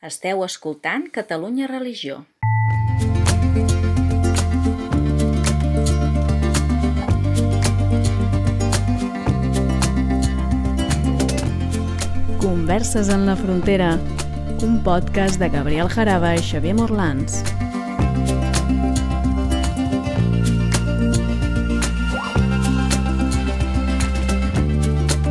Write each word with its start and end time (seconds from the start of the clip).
Esteu 0.00 0.44
escoltant 0.44 1.08
Catalunya 1.10 1.66
Religió. 1.66 2.24
Converses 12.38 13.08
en 13.08 13.26
la 13.26 13.34
frontera, 13.34 13.98
un 14.62 14.84
podcast 14.84 15.40
de 15.40 15.48
Gabriel 15.48 15.88
Jaraba 15.88 16.36
i 16.36 16.46
Xavier 16.46 16.76
Morlans. 16.78 17.42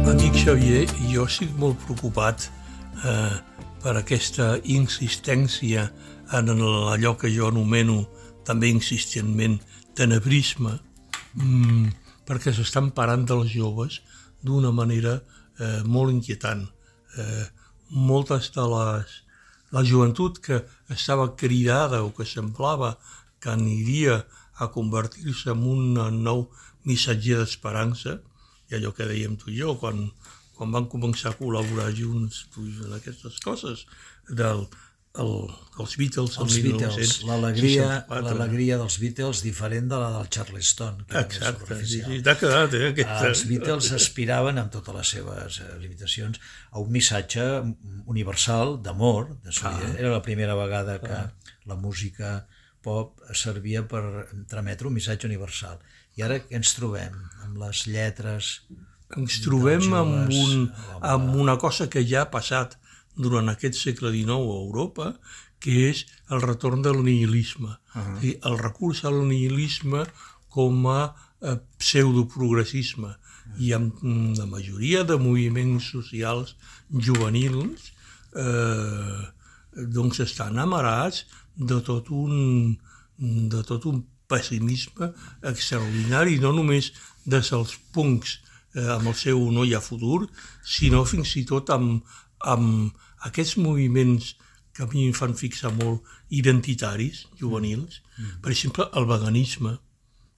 Amic 0.04 0.44
Xavier, 0.44 0.90
jo 1.08 1.24
estic 1.24 1.56
molt 1.56 1.80
preocupat 1.88 2.52
eh, 3.08 3.57
per 3.82 3.96
aquesta 4.00 4.56
insistència 4.64 5.88
en 6.38 6.50
allò 6.52 7.14
que 7.20 7.32
jo 7.32 7.48
anomeno 7.52 8.02
també 8.48 8.70
insistentment 8.72 9.60
tenebrisme, 9.96 10.78
mm, 11.36 11.88
perquè 12.28 12.54
s'estan 12.54 12.92
parant 12.92 13.26
dels 13.28 13.52
joves 13.54 14.02
d'una 14.44 14.72
manera 14.72 15.22
eh, 15.60 15.82
molt 15.86 16.12
inquietant. 16.12 16.68
Eh, 17.18 17.46
moltes 17.90 18.52
de 18.56 18.68
les... 18.74 19.24
La 19.76 19.84
joventut 19.84 20.38
que 20.40 20.62
estava 20.90 21.36
cridada 21.36 22.00
o 22.04 22.14
que 22.16 22.24
semblava 22.24 22.94
que 23.44 23.50
aniria 23.52 24.22
a 24.56 24.70
convertir-se 24.72 25.52
en 25.52 25.66
un 25.68 26.24
nou 26.24 26.46
missatger 26.88 27.42
d'esperança, 27.42 28.22
i 28.72 28.78
allò 28.78 28.94
que 28.96 29.08
dèiem 29.10 29.36
tu 29.36 29.52
i 29.52 29.58
jo, 29.60 29.76
quan, 29.82 30.08
quan 30.58 30.74
van 30.74 30.90
començar 30.92 31.32
a 31.34 31.38
col·laborar 31.40 31.92
junts 31.96 32.46
tu, 32.54 32.66
en 32.88 32.98
aquestes 32.98 33.40
coses, 33.46 33.86
del, 34.28 34.66
el, 35.22 35.32
els 35.82 35.96
Beatles 36.00 36.38
els 36.42 36.58
Beatles, 36.64 37.22
l'alegria 37.28 38.78
dels 38.82 38.98
Beatles 39.02 39.42
diferent 39.46 39.90
de 39.92 40.00
la 40.02 40.10
del 40.16 40.30
Charleston 40.34 41.04
que 41.10 41.24
exacte, 41.24 41.80
sí, 41.84 42.02
sí, 42.06 42.20
t'ha 42.26 42.36
quedat 42.40 42.76
eh, 42.78 42.92
aquesta... 42.92 43.32
els 43.32 43.44
Beatles 43.50 43.92
aspiraven 43.98 44.62
amb 44.62 44.74
totes 44.74 44.98
les 44.98 45.14
seves 45.18 45.62
eh, 45.64 45.72
limitacions 45.82 46.42
a 46.72 46.84
un 46.84 46.94
missatge 46.94 47.48
universal 48.06 48.78
d'amor 48.84 49.34
de 49.46 49.56
ah. 49.64 49.76
era 49.96 50.14
la 50.14 50.24
primera 50.26 50.58
vegada 50.60 51.00
que 51.04 51.16
ah. 51.18 51.28
la 51.70 51.80
música 51.80 52.40
pop 52.88 53.24
servia 53.36 53.84
per 53.90 54.04
trametre 54.48 54.88
un 54.88 54.96
missatge 54.96 55.28
universal. 55.28 55.80
I 56.18 56.24
ara 56.26 56.38
ens 56.56 56.72
trobem 56.78 57.18
amb 57.44 57.58
les 57.60 57.84
lletres 57.90 58.62
ens 59.16 59.40
trobem 59.44 59.94
amb, 59.96 60.32
un, 60.34 60.68
amb 61.02 61.36
una 61.36 61.58
cosa 61.58 61.88
que 61.88 62.04
ja 62.04 62.26
ha 62.26 62.32
passat 62.32 62.76
durant 63.16 63.50
aquest 63.50 63.80
segle 63.80 64.12
XIX 64.14 64.36
a 64.36 64.58
Europa, 64.64 65.12
que 65.64 65.90
és 65.90 66.04
el 66.30 66.44
retorn 66.44 66.84
del 66.86 67.04
nihilisme. 67.04 67.70
Uh 67.70 68.02
-huh. 68.02 68.20
dir, 68.20 68.40
el 68.44 68.58
recurs 68.58 69.04
al 69.06 69.28
nihilisme 69.28 70.06
com 70.50 70.86
a 70.88 71.16
eh, 71.42 71.58
pseudoprogressisme. 71.78 73.08
Uh 73.08 73.14
-huh. 73.14 73.60
I 73.60 73.74
amb 73.74 73.94
la 74.38 74.46
majoria 74.46 75.04
de 75.04 75.16
moviments 75.16 75.90
socials 75.90 76.56
juvenils 76.90 77.94
eh, 78.36 79.24
doncs 79.72 80.20
estan 80.20 80.58
amarats 80.58 81.26
de 81.54 81.82
tot 81.82 82.10
un, 82.10 82.78
de 83.50 83.62
tot 83.64 83.86
un 83.86 84.06
pessimisme 84.28 85.14
extraordinari, 85.42 86.40
no 86.40 86.52
només 86.52 86.92
des 87.24 87.50
dels 87.50 87.78
punts 87.92 88.40
eh, 88.76 88.90
amb 88.98 89.12
el 89.12 89.16
seu 89.18 89.42
no 89.54 89.66
hi 89.66 89.74
ha 89.78 89.84
futur, 89.84 90.26
sinó 90.64 91.04
fins 91.06 91.36
i 91.40 91.46
tot 91.48 91.72
amb, 91.74 92.04
amb 92.54 93.28
aquests 93.30 93.58
moviments 93.62 94.36
que 94.78 94.86
a 94.86 94.90
mi 94.92 95.08
em 95.08 95.16
fan 95.18 95.34
fixar 95.34 95.72
molt 95.74 96.06
identitaris, 96.30 97.26
juvenils, 97.40 98.02
mm. 98.18 98.38
per 98.44 98.54
exemple, 98.54 98.86
el 99.00 99.08
veganisme, 99.10 99.74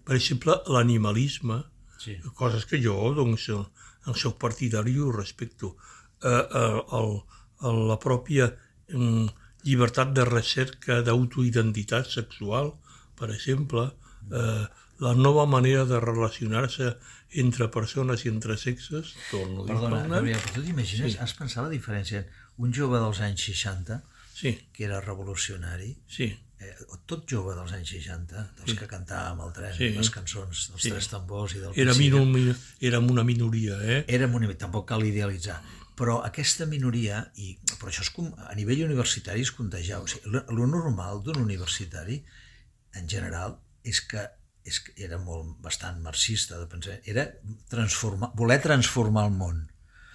per 0.07 0.16
exemple, 0.16 0.55
l'animalisme, 0.72 1.59
sí. 2.00 2.16
coses 2.39 2.66
que 2.66 2.79
jo, 2.81 2.95
doncs, 3.18 3.50
el 4.07 4.16
seu 4.16 4.38
partidari 4.39 4.95
ho 4.97 5.12
respecto. 5.12 5.75
Eh, 6.23 6.29
eh, 6.31 6.81
el, 7.00 7.13
el, 7.68 7.81
la 7.91 8.00
pròpia 8.01 8.47
eh, 8.47 9.28
llibertat 9.68 10.13
de 10.16 10.25
recerca 10.28 11.01
d'autoidentitat 11.06 12.07
sexual, 12.09 12.73
per 13.19 13.29
exemple, 13.35 13.89
eh, 14.31 14.66
la 15.00 15.13
nova 15.16 15.45
manera 15.47 15.85
de 15.88 16.00
relacionar-se 16.00 16.94
entre 17.38 17.69
persones 17.69 18.25
i 18.25 18.29
entre 18.31 18.57
sexes, 18.57 19.13
torno 19.29 19.63
a 19.63 19.66
dir 19.67 19.73
Perdona, 19.75 20.22
però 20.25 20.53
tu 20.53 20.63
t'imagines, 20.66 21.13
sí. 21.13 21.19
has 21.22 21.34
pensat 21.38 21.67
la 21.67 21.73
diferència 21.73 22.23
un 22.59 22.73
jove 22.75 23.00
dels 23.00 23.22
anys 23.23 23.45
60, 23.51 24.00
sí. 24.34 24.53
que 24.73 24.85
era 24.85 25.00
revolucionari, 25.01 25.91
sí. 26.09 26.29
eh, 26.59 26.73
tot 27.07 27.28
jove 27.29 27.53
dels 27.56 27.73
anys 27.78 27.94
60, 27.95 28.45
dels 28.59 28.73
sí. 28.73 28.78
que 28.79 28.88
cantàvem 28.89 29.44
el 29.45 29.53
tren, 29.56 29.75
sí. 29.78 29.91
les 29.95 30.09
cançons 30.13 30.66
dels 30.72 30.88
sí. 30.88 30.94
tres 30.94 31.09
tambors 31.12 31.56
i 31.56 31.62
del 31.63 31.78
era 31.85 31.95
minor, 32.00 32.56
érem 32.81 33.12
una 33.13 33.25
minoria, 33.28 33.78
eh? 33.84 34.01
Érem 34.07 34.34
una 34.34 34.47
minoria, 34.47 34.63
tampoc 34.66 34.89
cal 34.89 35.06
idealitzar. 35.06 35.59
Però 36.00 36.22
aquesta 36.23 36.63
minoria, 36.63 37.25
i, 37.44 37.57
però 37.75 37.91
això 37.91 38.06
és 38.06 38.12
com, 38.16 38.29
a 38.39 38.53
nivell 38.56 38.85
universitari 38.85 39.44
és 39.44 39.51
contagiar. 39.51 40.00
O 40.00 40.07
sigui, 40.07 40.31
lo 40.31 40.68
normal 40.68 41.19
d'un 41.25 41.41
universitari, 41.44 42.22
en 42.95 43.09
general, 43.12 43.57
és 43.84 44.00
que 44.07 44.23
és 44.69 44.80
que 44.85 44.94
era 45.06 45.18
molt 45.22 45.57
bastant 45.66 46.00
marxista 46.06 46.59
de 46.59 46.69
pensar, 46.72 47.00
era 47.09 47.25
transformar, 47.72 48.31
voler 48.38 48.59
transformar 48.63 49.28
el 49.30 49.35
món. 49.35 49.68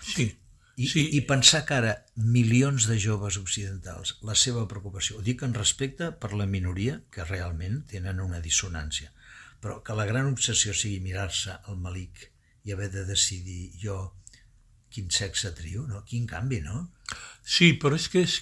Sí. 0.04 0.31
I, 0.75 0.88
sí. 0.91 1.04
I 1.15 1.20
pensar 1.28 1.62
que 1.69 1.76
ara 1.76 1.92
milions 2.16 2.88
de 2.91 2.97
joves 2.98 3.38
occidentals, 3.38 4.16
la 4.26 4.34
seva 4.38 4.65
preocupació, 4.70 5.20
ho 5.20 5.26
dic 5.26 5.44
en 5.47 5.54
respecte 5.54 6.10
per 6.19 6.32
la 6.34 6.48
minoria, 6.50 6.98
que 7.15 7.26
realment 7.28 7.84
tenen 7.91 8.22
una 8.25 8.42
dissonància, 8.42 9.12
però 9.62 9.78
que 9.87 9.94
la 9.97 10.06
gran 10.09 10.32
obsessió 10.32 10.75
sigui 10.75 10.98
mirar-se 11.04 11.54
al 11.71 11.78
malic 11.81 12.28
i 12.65 12.75
haver 12.75 12.91
de 12.91 13.04
decidir 13.06 13.71
jo 13.81 13.98
quin 14.94 15.10
sexe 15.15 15.50
trio, 15.54 15.86
no? 15.91 16.03
Quin 16.09 16.26
canvi, 16.31 16.60
no? 16.65 16.88
Sí, 17.42 17.72
però 17.78 17.98
és 17.98 18.09
que 18.10 18.25
és 18.26 18.41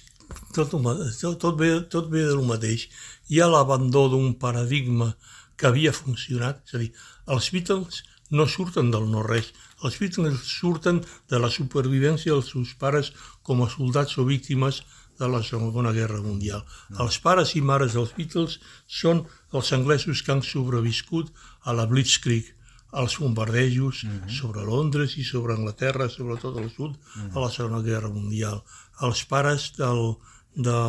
tot, 0.55 0.73
tot, 0.73 1.37
tot, 1.41 1.55
ve, 1.59 1.69
tot 1.91 2.09
ve 2.13 2.25
del 2.29 2.43
mateix. 2.47 2.87
Hi 3.29 3.41
ha 3.41 3.49
l'abandó 3.49 4.07
d'un 4.11 4.33
paradigma 4.41 5.11
que 5.57 5.67
havia 5.69 5.93
funcionat, 5.93 6.63
és 6.67 6.73
a 6.73 6.81
dir, 6.81 6.91
els 7.35 7.51
Beatles 7.53 8.01
no 8.33 8.47
surten 8.49 8.89
del 8.93 9.05
no-res, 9.11 9.51
els 9.83 9.99
Beatles 10.01 10.41
surten 10.47 11.03
de 11.29 11.39
la 11.39 11.51
supervivència 11.53 12.33
dels 12.33 12.51
seus 12.53 12.73
pares 12.79 13.11
com 13.43 13.61
a 13.61 13.69
soldats 13.69 14.17
o 14.17 14.25
víctimes 14.25 14.81
de 15.19 15.29
la 15.29 15.43
Segona 15.45 15.91
Guerra 15.93 16.21
Mundial. 16.23 16.63
Els 17.03 17.19
pares 17.21 17.53
i 17.59 17.61
mares 17.61 17.93
dels 17.93 18.15
Beatles 18.17 18.57
són 18.87 19.25
els 19.53 19.71
anglesos 19.77 20.23
que 20.23 20.33
han 20.33 20.41
sobreviscut 20.41 21.29
a 21.69 21.75
la 21.77 21.85
Blitzkrieg, 21.89 22.49
als 22.93 23.17
bombardejos 23.17 24.03
uh 24.03 24.07
mhm. 24.07 24.19
-huh. 24.19 24.29
sobre 24.39 24.61
Londres 24.61 25.17
i 25.17 25.23
sobre 25.23 25.53
Anglaterra, 25.53 26.09
sobretot 26.09 26.57
al 26.57 26.69
sud, 26.69 26.91
uh 26.91 26.97
-huh. 26.97 27.37
a 27.37 27.39
la 27.39 27.49
Segona 27.49 27.81
Guerra 27.81 28.09
Mundial. 28.09 28.63
Els 29.01 29.25
pares 29.25 29.73
del, 29.77 30.17
de, 30.55 30.79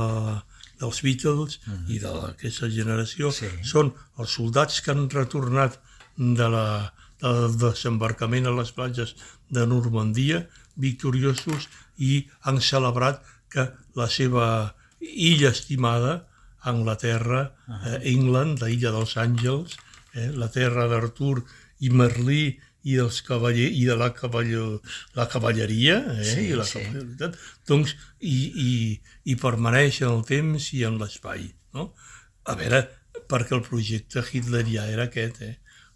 dels 0.84 1.00
Beatles 1.04 1.58
mhm. 1.64 1.74
-huh. 1.74 1.94
i 1.94 1.98
d'aquesta 2.04 2.68
generació 2.68 3.32
sí. 3.32 3.48
són 3.62 3.92
els 4.18 4.36
soldats 4.38 4.80
que 4.80 4.92
han 4.92 5.08
retornat 5.10 5.80
de 6.16 6.48
la, 6.48 6.92
del 7.20 7.56
desembarcament 7.58 8.46
a 8.46 8.54
les 8.54 8.70
platges 8.72 9.14
de 9.50 9.66
Normandia, 9.66 10.44
victoriosos, 10.76 11.68
i 11.98 12.26
han 12.42 12.60
celebrat 12.60 13.22
que 13.50 13.68
la 13.94 14.08
seva 14.10 14.46
illa 15.00 15.50
estimada, 15.50 16.26
Anglaterra, 16.64 17.52
eh, 17.68 17.98
England, 18.14 18.62
la 18.62 18.70
illa 18.72 18.90
dels 18.94 19.16
Àngels, 19.20 19.76
eh, 20.14 20.30
la 20.32 20.48
terra 20.48 20.88
d'Artur 20.88 21.44
i 21.80 21.90
Merlí 21.90 22.58
i 22.84 22.98
dels 22.98 23.20
cavaller 23.24 23.70
i 23.72 23.84
de 23.88 23.96
la, 23.96 24.10
cavaller, 24.16 24.64
la 25.16 25.26
cavalleria 25.32 25.98
eh, 26.14 26.24
sí, 26.28 26.48
i 26.50 26.58
la 26.58 26.66
sí. 26.68 26.84
doncs, 27.68 27.94
i, 28.20 28.36
i, 28.64 28.72
i 29.32 29.36
permaneix 29.40 30.02
en 30.02 30.12
el 30.18 30.24
temps 30.28 30.70
i 30.76 30.84
en 30.88 31.00
l'espai. 31.00 31.48
No? 31.74 31.90
A 32.44 32.56
veure, 32.60 32.84
perquè 33.30 33.56
el 33.56 33.64
projecte 33.64 34.24
hitlerià 34.24 34.86
era 34.92 35.08
aquest, 35.08 35.40
eh? 35.42 35.54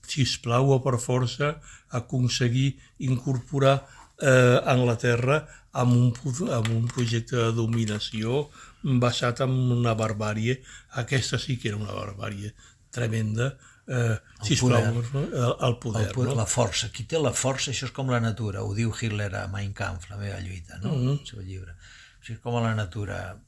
si 0.09 0.25
es 0.25 0.39
plau 0.41 0.73
o 0.73 0.81
per 0.85 0.97
força, 1.03 1.59
aconseguir 1.93 2.71
incorporar 3.05 3.77
eh, 4.23 4.59
Anglaterra 4.65 5.43
amb 5.79 5.95
un, 5.95 6.49
amb 6.49 6.71
un 6.73 6.87
projecte 6.89 7.37
de 7.37 7.53
dominació 7.57 8.47
basat 8.83 9.45
en 9.45 9.55
una 9.77 9.95
barbàrie. 9.99 10.61
Aquesta 11.03 11.39
sí 11.39 11.59
que 11.61 11.73
era 11.73 11.81
una 11.81 11.93
barbàrie 11.93 12.55
tremenda, 12.95 13.53
eh, 13.89 14.19
el 14.41 14.47
sisplau, 14.47 15.03
poder. 15.03 15.25
El, 15.27 15.55
el 15.69 15.77
poder. 15.83 16.07
El 16.07 16.15
poder 16.15 16.35
no? 16.35 16.39
La 16.43 16.47
força. 16.47 16.91
Qui 16.95 17.07
té 17.09 17.21
la 17.21 17.33
força, 17.33 17.73
això 17.73 17.89
és 17.89 17.95
com 17.97 18.13
la 18.13 18.21
natura, 18.21 18.63
ho 18.63 18.75
diu 18.77 18.93
Hitler 18.95 19.33
a 19.41 19.47
Mein 19.53 19.75
Kampf, 19.77 20.11
la 20.13 20.21
meva 20.21 20.39
lluita, 20.45 20.79
no? 20.83 20.95
Mm 20.95 21.07
-hmm. 21.07 21.21
el 21.21 21.27
seu 21.27 21.43
llibre. 21.43 21.73
O 22.21 22.25
sigui, 22.25 22.41
com 22.41 22.57
a 22.57 22.61
la 22.61 22.75
natura 22.75 23.41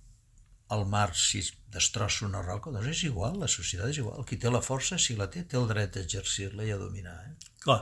el 0.71 0.85
mar 0.87 1.11
si 1.15 1.43
destrossa 1.71 2.27
una 2.27 2.43
roca, 2.43 2.71
doncs 2.71 2.87
és 2.87 3.03
igual, 3.09 3.39
la 3.39 3.49
societat 3.49 3.91
és 3.91 3.99
igual. 3.99 4.25
Qui 4.27 4.37
té 4.37 4.51
la 4.51 4.63
força, 4.63 4.99
si 4.99 5.17
la 5.19 5.27
té, 5.31 5.43
té 5.43 5.57
el 5.59 5.67
dret 5.71 5.97
a 5.97 6.01
exercir-la 6.01 6.65
i 6.65 6.71
a 6.71 6.79
dominar. 6.79 7.17
Eh? 7.27 7.35
Clar, 7.65 7.81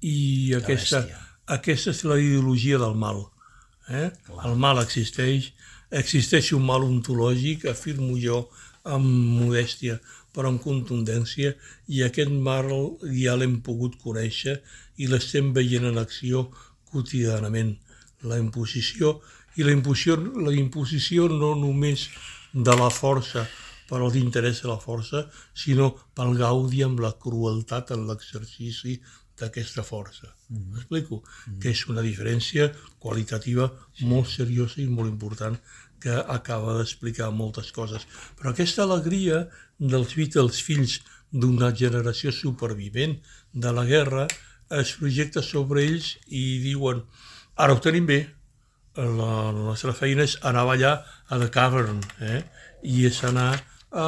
i 0.00 0.54
aquesta, 0.56 1.04
aquesta 1.46 1.90
és 1.90 2.02
la 2.08 2.18
ideologia 2.18 2.78
del 2.78 2.94
mal. 2.94 3.26
Eh? 3.88 4.10
El 4.44 4.56
mal 4.56 4.80
existeix, 4.82 5.52
existeix 5.90 6.52
un 6.56 6.64
mal 6.66 6.84
ontològic, 6.86 7.66
afirmo 7.66 8.16
jo, 8.18 8.44
amb 8.84 9.06
modèstia, 9.40 9.98
però 10.32 10.52
amb 10.52 10.62
contundència, 10.62 11.54
i 11.88 12.02
aquest 12.06 12.30
mal 12.30 12.70
ja 13.16 13.36
l'hem 13.36 13.58
pogut 13.66 13.98
conèixer 14.02 14.60
i 15.02 15.08
l'estem 15.10 15.52
veient 15.56 15.88
en 15.90 15.98
acció 15.98 16.48
quotidianament. 16.90 17.74
La 18.22 18.38
imposició, 18.38 19.18
i 19.56 19.66
la 19.66 19.74
imposició, 19.74 20.16
la 20.46 20.54
imposició 20.54 21.26
no 21.32 21.54
només 21.58 22.06
de 22.52 22.76
la 22.76 22.90
força 22.90 23.46
per 23.90 23.98
als 23.98 24.14
interessos 24.14 24.62
de 24.62 24.70
la 24.70 24.78
força, 24.78 25.24
sinó 25.54 25.90
pel 26.14 26.36
gaudi 26.38 26.84
amb 26.86 27.00
la 27.02 27.10
crueltat 27.18 27.90
en 27.96 28.06
l'exercici 28.06 29.00
d'aquesta 29.40 29.84
força. 29.86 30.30
Mm. 30.48 30.74
M'explico? 30.74 31.22
Mm. 31.22 31.60
Que 31.62 31.72
és 31.74 31.84
una 31.92 32.04
diferència 32.06 32.70
qualitativa 33.02 33.70
sí. 33.94 34.08
molt 34.10 34.30
seriosa 34.32 34.80
i 34.82 34.88
molt 34.88 35.10
important 35.10 35.58
que 36.00 36.16
acaba 36.32 36.78
d'explicar 36.78 37.30
moltes 37.36 37.72
coses. 37.76 38.06
Però 38.38 38.52
aquesta 38.52 38.86
alegria 38.86 39.46
dels 39.78 40.14
Beatles, 40.16 40.62
fills 40.64 41.00
d'una 41.30 41.70
generació 41.76 42.32
supervivent 42.34 43.18
de 43.52 43.72
la 43.76 43.84
guerra, 43.88 44.26
es 44.70 44.94
projecta 44.98 45.42
sobre 45.42 45.84
ells 45.84 46.14
i 46.28 46.60
diuen 46.62 47.02
ara 47.60 47.74
ho 47.74 47.80
tenim 47.82 48.06
bé, 48.06 48.20
la, 48.96 49.30
la 49.52 49.64
nostra 49.70 49.92
feina 49.96 50.24
és 50.26 50.36
anar 50.46 50.64
a 50.64 50.68
ballar 50.70 50.92
a 51.28 51.38
The 51.38 51.48
Cavern, 51.54 52.00
eh? 52.24 52.42
i 52.82 53.04
és 53.06 53.20
anar 53.28 53.52
a, 53.90 54.06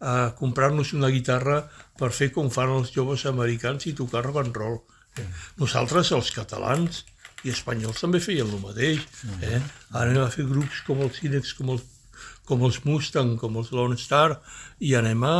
a 0.00 0.14
comprar-nos 0.38 0.94
una 0.96 1.10
guitarra 1.12 1.64
per 1.98 2.10
fer 2.16 2.30
com 2.34 2.50
fan 2.52 2.72
els 2.74 2.92
joves 2.94 3.24
americans 3.30 3.86
i 3.86 3.94
tocar 3.96 4.24
rock 4.26 4.42
and 4.42 4.56
roll. 4.56 4.80
Eh? 5.18 5.26
Nosaltres, 5.60 6.12
els 6.16 6.30
catalans 6.34 7.04
i 7.44 7.52
espanyols, 7.52 8.00
també 8.02 8.20
feien 8.24 8.50
el 8.50 8.62
mateix. 8.62 9.02
Eh? 9.40 9.60
Ara 9.92 10.08
anem 10.10 10.24
a 10.24 10.30
fer 10.32 10.46
grups 10.48 10.80
com 10.86 11.02
els 11.04 11.20
Cinex, 11.20 11.52
com 11.58 11.74
els, 11.76 11.84
com 12.48 12.64
els 12.66 12.80
Mustang, 12.86 13.36
com 13.40 13.60
els 13.60 13.70
Lone 13.76 14.00
Star, 14.00 14.40
i 14.80 14.94
anem 14.98 15.22
a, 15.28 15.36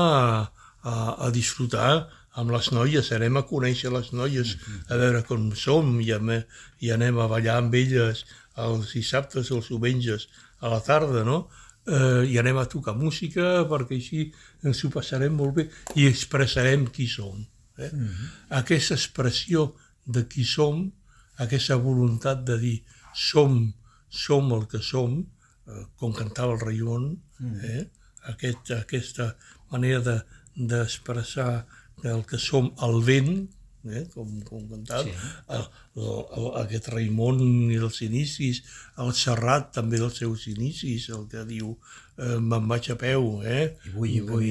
a, 0.85 0.95
a 1.27 1.33
disfrutar 1.35 2.07
amb 2.35 2.51
les 2.51 2.71
noies, 2.75 3.13
anem 3.15 3.39
a 3.39 3.45
conèixer 3.47 3.93
les 3.95 4.11
noies, 4.13 4.57
a 4.91 4.99
veure 4.99 5.23
com 5.27 5.53
som, 5.59 5.93
i, 6.03 6.11
a, 6.15 6.41
i 6.83 6.91
anem 6.91 7.21
a 7.23 7.29
ballar 7.31 7.61
amb 7.63 7.77
elles 7.79 8.25
els 8.59 8.95
dissabtes, 8.95 9.51
els 9.55 9.71
diumenges, 9.71 10.29
a 10.65 10.71
la 10.73 10.81
tarda, 10.83 11.25
no? 11.27 11.45
Eh, 11.87 12.25
i 12.31 12.39
anem 12.39 12.59
a 12.59 12.69
tocar 12.71 12.97
música 12.97 13.65
perquè 13.69 13.99
així 13.99 14.27
ens 14.65 14.85
ho 14.85 14.91
passarem 14.93 15.35
molt 15.37 15.55
bé 15.59 15.69
i 16.01 16.07
expressarem 16.09 16.87
qui 16.91 17.07
som. 17.09 17.45
Eh? 17.79 17.91
Mm 17.93 18.09
-hmm. 18.09 18.29
Aquesta 18.61 18.95
expressió 18.95 19.75
de 20.07 20.27
qui 20.29 20.45
som, 20.45 20.93
aquesta 21.37 21.77
voluntat 21.77 22.45
de 22.45 22.59
dir 22.59 22.83
som, 23.15 23.73
som 24.09 24.53
el 24.53 24.67
que 24.67 24.83
som, 24.83 25.25
eh, 25.67 25.85
com 25.97 26.13
cantava 26.13 26.55
el 26.55 26.61
Raimon, 26.61 27.17
mm. 27.39 27.61
eh? 27.65 27.87
Aquest, 28.25 28.71
aquesta 28.71 29.37
manera 29.71 30.25
d'expressar 30.57 31.67
de, 32.03 32.11
el 32.11 32.25
que 32.25 32.39
som 32.39 32.73
el 32.83 33.03
vent, 33.05 33.49
eh, 33.91 34.05
com, 34.15 34.29
com 34.47 34.63
cantat, 34.71 35.09
sí. 35.09 35.15
el, 35.57 35.65
el, 35.97 36.21
el, 36.39 36.49
aquest 36.63 36.89
Raimon 36.93 37.43
i 37.73 37.79
els 37.81 38.01
inicis, 38.07 38.63
el 39.03 39.13
Serrat 39.17 39.73
també 39.77 40.01
dels 40.01 40.21
seus 40.23 40.47
inicis, 40.53 41.09
el 41.15 41.27
que 41.31 41.45
diu 41.49 41.75
eh, 42.19 42.39
me'n 42.41 42.69
vaig 42.71 42.91
a 42.95 42.99
peu, 43.01 43.29
eh? 43.45 43.75
I 43.91 43.95
vull, 43.97 44.11
i 44.11 44.23
vull, 44.25 44.47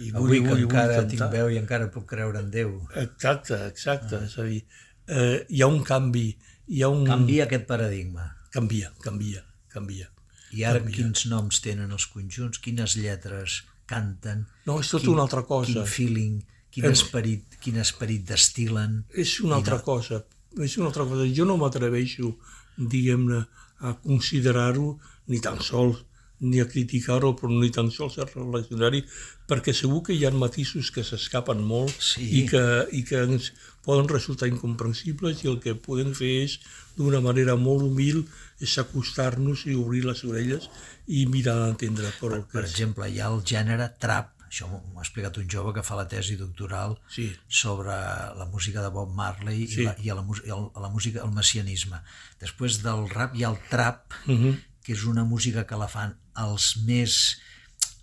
i 0.00 0.12
vull, 0.14 0.22
avui 0.22 0.42
que 0.44 0.52
vull, 0.52 0.64
encara 0.66 1.00
vull 1.00 1.10
tinc 1.12 1.26
veu 1.32 1.50
i 1.50 1.58
encara 1.60 1.90
puc 1.94 2.06
creure 2.12 2.42
en 2.42 2.50
Déu. 2.54 2.76
Exacte, 3.02 3.58
exacte, 3.66 4.20
ah. 4.20 4.28
és 4.28 4.38
a 4.38 4.46
dir, 4.46 4.62
eh, 5.10 5.40
hi 5.48 5.64
ha 5.64 5.70
un 5.70 5.82
canvi, 5.86 6.28
hi 6.70 6.84
ha 6.84 6.92
un... 6.92 7.04
Canvia 7.08 7.48
aquest 7.48 7.66
paradigma. 7.70 8.30
Canvia, 8.54 8.92
canvia, 9.04 9.44
canvia. 9.72 10.08
I 10.50 10.64
ara 10.66 10.80
canvia. 10.80 10.96
quins 10.96 11.26
noms 11.30 11.60
tenen 11.62 11.92
els 11.94 12.06
conjunts, 12.10 12.62
quines 12.62 12.96
lletres 12.98 13.60
canten... 13.90 14.46
No, 14.66 14.78
és 14.82 14.90
tot 14.90 15.02
quin, 15.02 15.14
una 15.14 15.26
altra 15.26 15.42
cosa. 15.46 15.72
Quin 15.72 15.90
feeling 15.90 16.40
quin 16.74 16.90
esperit, 16.90 17.58
quin 17.62 17.80
esperit 17.82 18.26
destilen. 18.28 19.00
És 19.10 19.38
una 19.44 19.58
altra 19.60 19.80
no... 19.80 19.86
cosa, 19.86 20.22
és 20.58 20.76
una 20.78 20.90
altra 20.90 21.06
cosa. 21.08 21.26
Jo 21.36 21.46
no 21.48 21.58
m'atreveixo, 21.60 22.34
diguem-ne, 22.76 23.44
a 23.80 23.94
considerar-ho 24.04 24.94
ni 25.32 25.40
tan 25.40 25.60
sols 25.64 26.04
ni 26.40 26.60
a 26.60 26.66
criticar-ho, 26.68 27.34
però 27.36 27.52
ni 27.52 27.68
tan 27.72 27.90
sols 27.92 28.16
a 28.18 28.24
relacionar-hi, 28.24 29.02
perquè 29.48 29.74
segur 29.76 30.00
que 30.06 30.16
hi 30.16 30.24
ha 30.24 30.30
matisos 30.32 30.88
que 30.94 31.04
s'escapen 31.04 31.60
molt 31.68 31.92
sí. 32.00 32.24
i, 32.40 32.46
que, 32.48 32.62
i 32.96 33.02
que 33.04 33.20
ens 33.26 33.50
poden 33.84 34.08
resultar 34.08 34.48
incomprensibles 34.48 35.44
i 35.44 35.50
el 35.52 35.60
que 35.60 35.76
podem 35.76 36.14
fer 36.16 36.32
és, 36.46 36.56
d'una 36.96 37.20
manera 37.24 37.58
molt 37.60 37.84
humil, 37.84 38.24
és 38.60 38.78
acostar-nos 38.80 39.66
i 39.68 39.76
obrir 39.76 40.06
les 40.08 40.24
orelles 40.24 40.68
i 41.08 41.26
mirar 41.28 41.58
d'entendre. 41.60 42.12
Per, 42.20 42.42
per 42.48 42.64
exemple, 42.64 43.08
hi 43.08 43.20
ha 43.20 43.28
el 43.28 43.44
gènere 43.44 43.92
trap, 44.00 44.32
això 44.50 44.66
m'ho 44.66 44.98
ha 44.98 45.04
explicat 45.04 45.36
un 45.38 45.46
jove 45.52 45.72
que 45.76 45.82
fa 45.86 45.96
la 45.98 46.08
tesi 46.10 46.34
doctoral 46.38 46.96
sí. 47.08 47.28
sobre 47.46 47.94
la 48.38 48.46
música 48.50 48.82
de 48.82 48.90
Bob 48.90 49.12
Marley 49.14 49.68
sí. 49.70 49.84
i, 49.84 49.86
la, 49.86 49.94
i, 50.02 50.10
la, 50.10 50.24
i 50.42 50.50
el, 50.56 50.64
la 50.82 50.90
música, 50.90 51.22
el 51.22 51.30
messianisme. 51.36 52.00
Després 52.42 52.80
del 52.82 53.06
rap 53.12 53.36
hi 53.38 53.46
ha 53.46 53.52
el 53.54 53.60
trap, 53.70 54.10
uh 54.26 54.32
mhm. 54.32 54.42
-huh. 54.42 54.58
que 54.82 54.92
és 54.92 55.04
una 55.04 55.24
música 55.24 55.66
que 55.66 55.78
la 55.78 55.88
fan 55.88 56.16
els 56.36 56.76
més, 56.86 57.38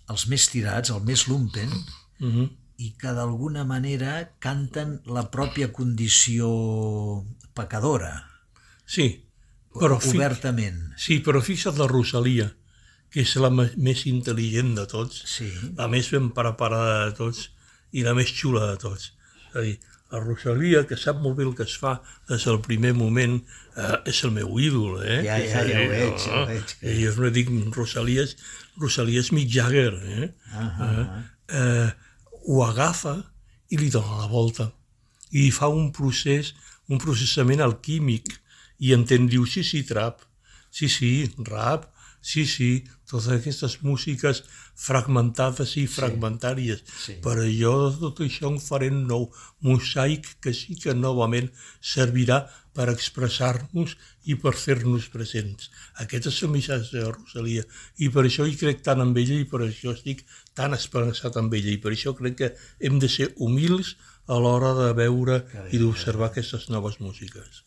els 0.08 0.26
més 0.26 0.48
tirats, 0.48 0.90
el 0.90 1.04
més 1.04 1.28
lumpen, 1.28 1.68
uh 1.68 2.26
mhm. 2.26 2.40
-huh. 2.40 2.50
i 2.78 2.94
que 2.96 3.12
d'alguna 3.12 3.64
manera 3.64 4.32
canten 4.38 5.02
la 5.04 5.30
pròpia 5.30 5.72
condició 5.72 7.24
pecadora. 7.52 8.24
Sí, 8.86 9.26
però 9.74 9.98
obertament. 10.00 10.94
Sí, 10.96 11.20
però 11.20 11.42
fixa't 11.42 11.76
la 11.76 11.86
Rosalia 11.86 12.57
que 13.12 13.22
és 13.24 13.34
la 13.40 13.50
més 13.50 14.04
intel·ligent 14.10 14.74
de 14.76 14.86
tots, 14.88 15.22
sí. 15.26 15.48
la 15.78 15.88
més 15.88 16.10
ben 16.12 16.28
preparada 16.36 17.06
de 17.06 17.14
tots 17.16 17.48
i 17.96 18.04
la 18.04 18.14
més 18.16 18.32
xula 18.32 18.66
de 18.72 18.80
tots. 18.82 19.12
És 19.48 19.56
a 19.56 19.64
dir, 19.64 19.76
la 20.12 20.20
Rosalia, 20.22 20.84
que 20.88 20.96
sap 20.96 21.20
molt 21.20 21.36
bé 21.36 21.44
el 21.44 21.54
que 21.56 21.66
es 21.68 21.74
fa 21.80 21.98
des 22.28 22.44
del 22.48 22.60
primer 22.64 22.94
moment, 22.96 23.36
eh, 23.76 23.96
és 24.08 24.22
el 24.24 24.32
meu 24.36 24.56
ídol, 24.60 25.02
eh? 25.04 25.20
Ja, 25.26 25.36
ja, 25.40 25.64
ja 25.68 25.82
ho 25.82 25.90
veig, 25.90 26.22
ja 26.22 26.36
ho 26.38 26.44
veig. 26.48 26.74
Que... 26.80 26.94
Jo 27.02 27.12
no 27.18 27.32
dic 27.34 27.50
Rosalia, 27.76 28.24
és, 28.24 28.36
Rosalia 28.80 29.24
és 29.24 29.32
Mick 29.36 29.52
Jagger, 29.52 29.92
eh? 29.98 30.30
Uh 30.52 30.68
-huh. 30.78 31.00
eh? 31.00 31.60
eh 31.60 31.90
ho 32.48 32.62
agafa 32.64 33.18
i 33.68 33.76
li 33.76 33.90
dona 33.92 34.22
la 34.22 34.26
volta. 34.26 34.72
I 35.30 35.50
fa 35.52 35.68
un 35.68 35.92
procés, 35.92 36.54
un 36.88 36.98
processament 36.98 37.60
alquímic, 37.60 38.40
i 38.78 38.94
entén, 38.94 39.28
diu, 39.28 39.44
sí, 39.44 39.62
sí, 39.62 39.82
trap, 39.84 40.22
sí, 40.70 40.88
sí, 40.88 41.30
rap, 41.44 41.84
Sí, 42.20 42.44
sí, 42.50 42.84
totes 43.08 43.28
aquestes 43.32 43.78
músiques 43.86 44.42
fragmentades 44.78 45.76
i 45.80 45.86
fragmentàries. 45.90 46.82
Sí, 46.84 46.98
sí. 47.04 47.18
Però 47.24 47.44
jo 47.46 47.74
de 47.84 47.92
tot 48.02 48.22
això 48.26 48.50
en 48.50 48.58
faré 48.62 48.90
un 48.92 49.04
nou 49.10 49.28
mosaic 49.64 50.26
que 50.42 50.54
sí 50.54 50.76
que 50.82 50.94
novament 50.94 51.48
servirà 51.80 52.42
per 52.78 52.88
expressar-nos 52.92 53.96
i 54.30 54.36
per 54.38 54.52
fer-nos 54.54 55.08
presents. 55.10 55.70
Aquest 56.04 56.28
és 56.30 56.42
el 56.46 56.52
missatge 56.52 56.98
de 56.98 57.08
Rosalia 57.08 57.64
i 58.04 58.10
per 58.14 58.26
això 58.26 58.46
hi 58.46 58.54
crec 58.60 58.84
tant 58.86 59.02
en 59.02 59.16
ella 59.16 59.38
i 59.38 59.48
per 59.50 59.64
això 59.64 59.94
estic 59.96 60.22
tan 60.58 60.76
esperançat 60.76 61.38
amb 61.40 61.54
ella 61.58 61.72
i 61.74 61.80
per 61.82 61.94
això 61.94 62.14
crec 62.18 62.38
que 62.42 62.52
hem 62.78 63.00
de 63.02 63.10
ser 63.10 63.32
humils 63.36 63.96
a 64.28 64.38
l'hora 64.38 64.74
de 64.76 64.92
veure 64.94 65.40
i 65.72 65.80
d'observar 65.80 66.28
aquestes 66.30 66.68
noves 66.70 67.00
músiques. 67.00 67.64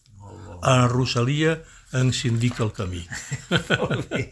A 0.62 0.88
Rosalia 0.88 1.58
ens 1.98 2.24
indica 2.30 2.64
el 2.66 2.72
camí. 2.76 3.04
molt 3.82 4.08
bé, 4.12 4.24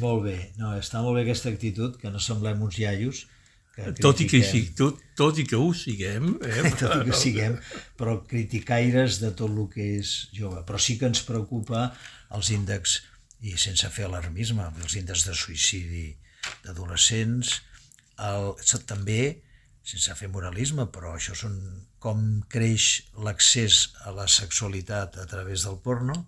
molt 0.00 0.24
bé. 0.26 0.38
No, 0.58 0.72
està 0.78 1.02
molt 1.04 1.18
bé 1.18 1.26
aquesta 1.26 1.52
actitud, 1.52 1.98
que 2.00 2.12
no 2.12 2.22
semblem 2.22 2.62
uns 2.64 2.78
iaios, 2.80 3.26
que 3.72 3.92
tot 3.96 4.20
i 4.20 4.26
que, 4.28 4.42
tot, 4.76 4.98
tot 5.16 5.38
i 5.40 5.46
que 5.48 5.56
ho 5.56 5.70
siguem, 5.76 6.34
eh? 6.44 6.72
tot 6.80 6.98
i 6.98 7.06
que 7.06 7.14
ho 7.14 7.20
siguem, 7.20 7.56
però 8.00 8.18
criticaires 8.28 9.20
de 9.22 9.32
tot 9.36 9.48
el 9.48 9.68
que 9.72 9.86
és 10.00 10.12
jove. 10.36 10.60
Però 10.68 10.80
sí 10.80 10.98
que 11.00 11.08
ens 11.08 11.24
preocupa 11.28 11.88
els 12.36 12.52
índexs, 12.52 13.00
i 13.42 13.56
sense 13.58 13.88
fer 13.90 14.06
alarmisme, 14.06 14.68
els 14.84 14.98
índexs 15.00 15.24
de 15.26 15.36
suïcidi 15.36 16.10
d'adolescents, 16.66 17.56
el, 18.22 18.52
també, 18.86 19.22
sense 19.82 20.14
fer 20.14 20.28
moralisme, 20.30 20.86
però 20.94 21.16
això 21.16 21.34
són 21.38 21.56
com 22.02 22.42
creix 22.52 23.06
l'accés 23.24 23.88
a 24.06 24.12
la 24.14 24.28
sexualitat 24.30 25.18
a 25.22 25.26
través 25.30 25.66
del 25.66 25.80
porno, 25.82 26.24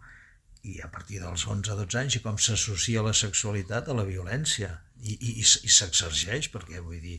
i 0.65 0.81
a 0.81 0.89
partir 0.93 1.21
dels 1.21 1.47
11-12 1.47 2.01
anys 2.01 2.19
i 2.19 2.23
com 2.25 2.41
s'associa 2.41 3.05
la 3.05 3.15
sexualitat 3.17 3.89
a 3.89 3.97
la 3.97 4.07
violència 4.09 4.71
i, 5.03 5.15
i, 5.15 5.33
i 5.41 5.71
s'exergeix 5.71 6.51
perquè 6.53 6.81
vull 6.81 7.01
dir 7.03 7.19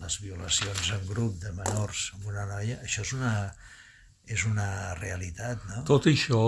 les 0.00 0.18
violacions 0.20 0.92
en 0.96 1.04
grup 1.08 1.36
de 1.42 1.52
menors 1.56 2.10
amb 2.16 2.28
una 2.32 2.46
noia 2.48 2.80
això 2.84 3.04
és 3.04 3.12
una, 3.16 3.32
és 4.26 4.42
una 4.48 4.94
realitat, 4.98 5.62
no? 5.70 5.82
Tot 5.86 6.08
això 6.10 6.40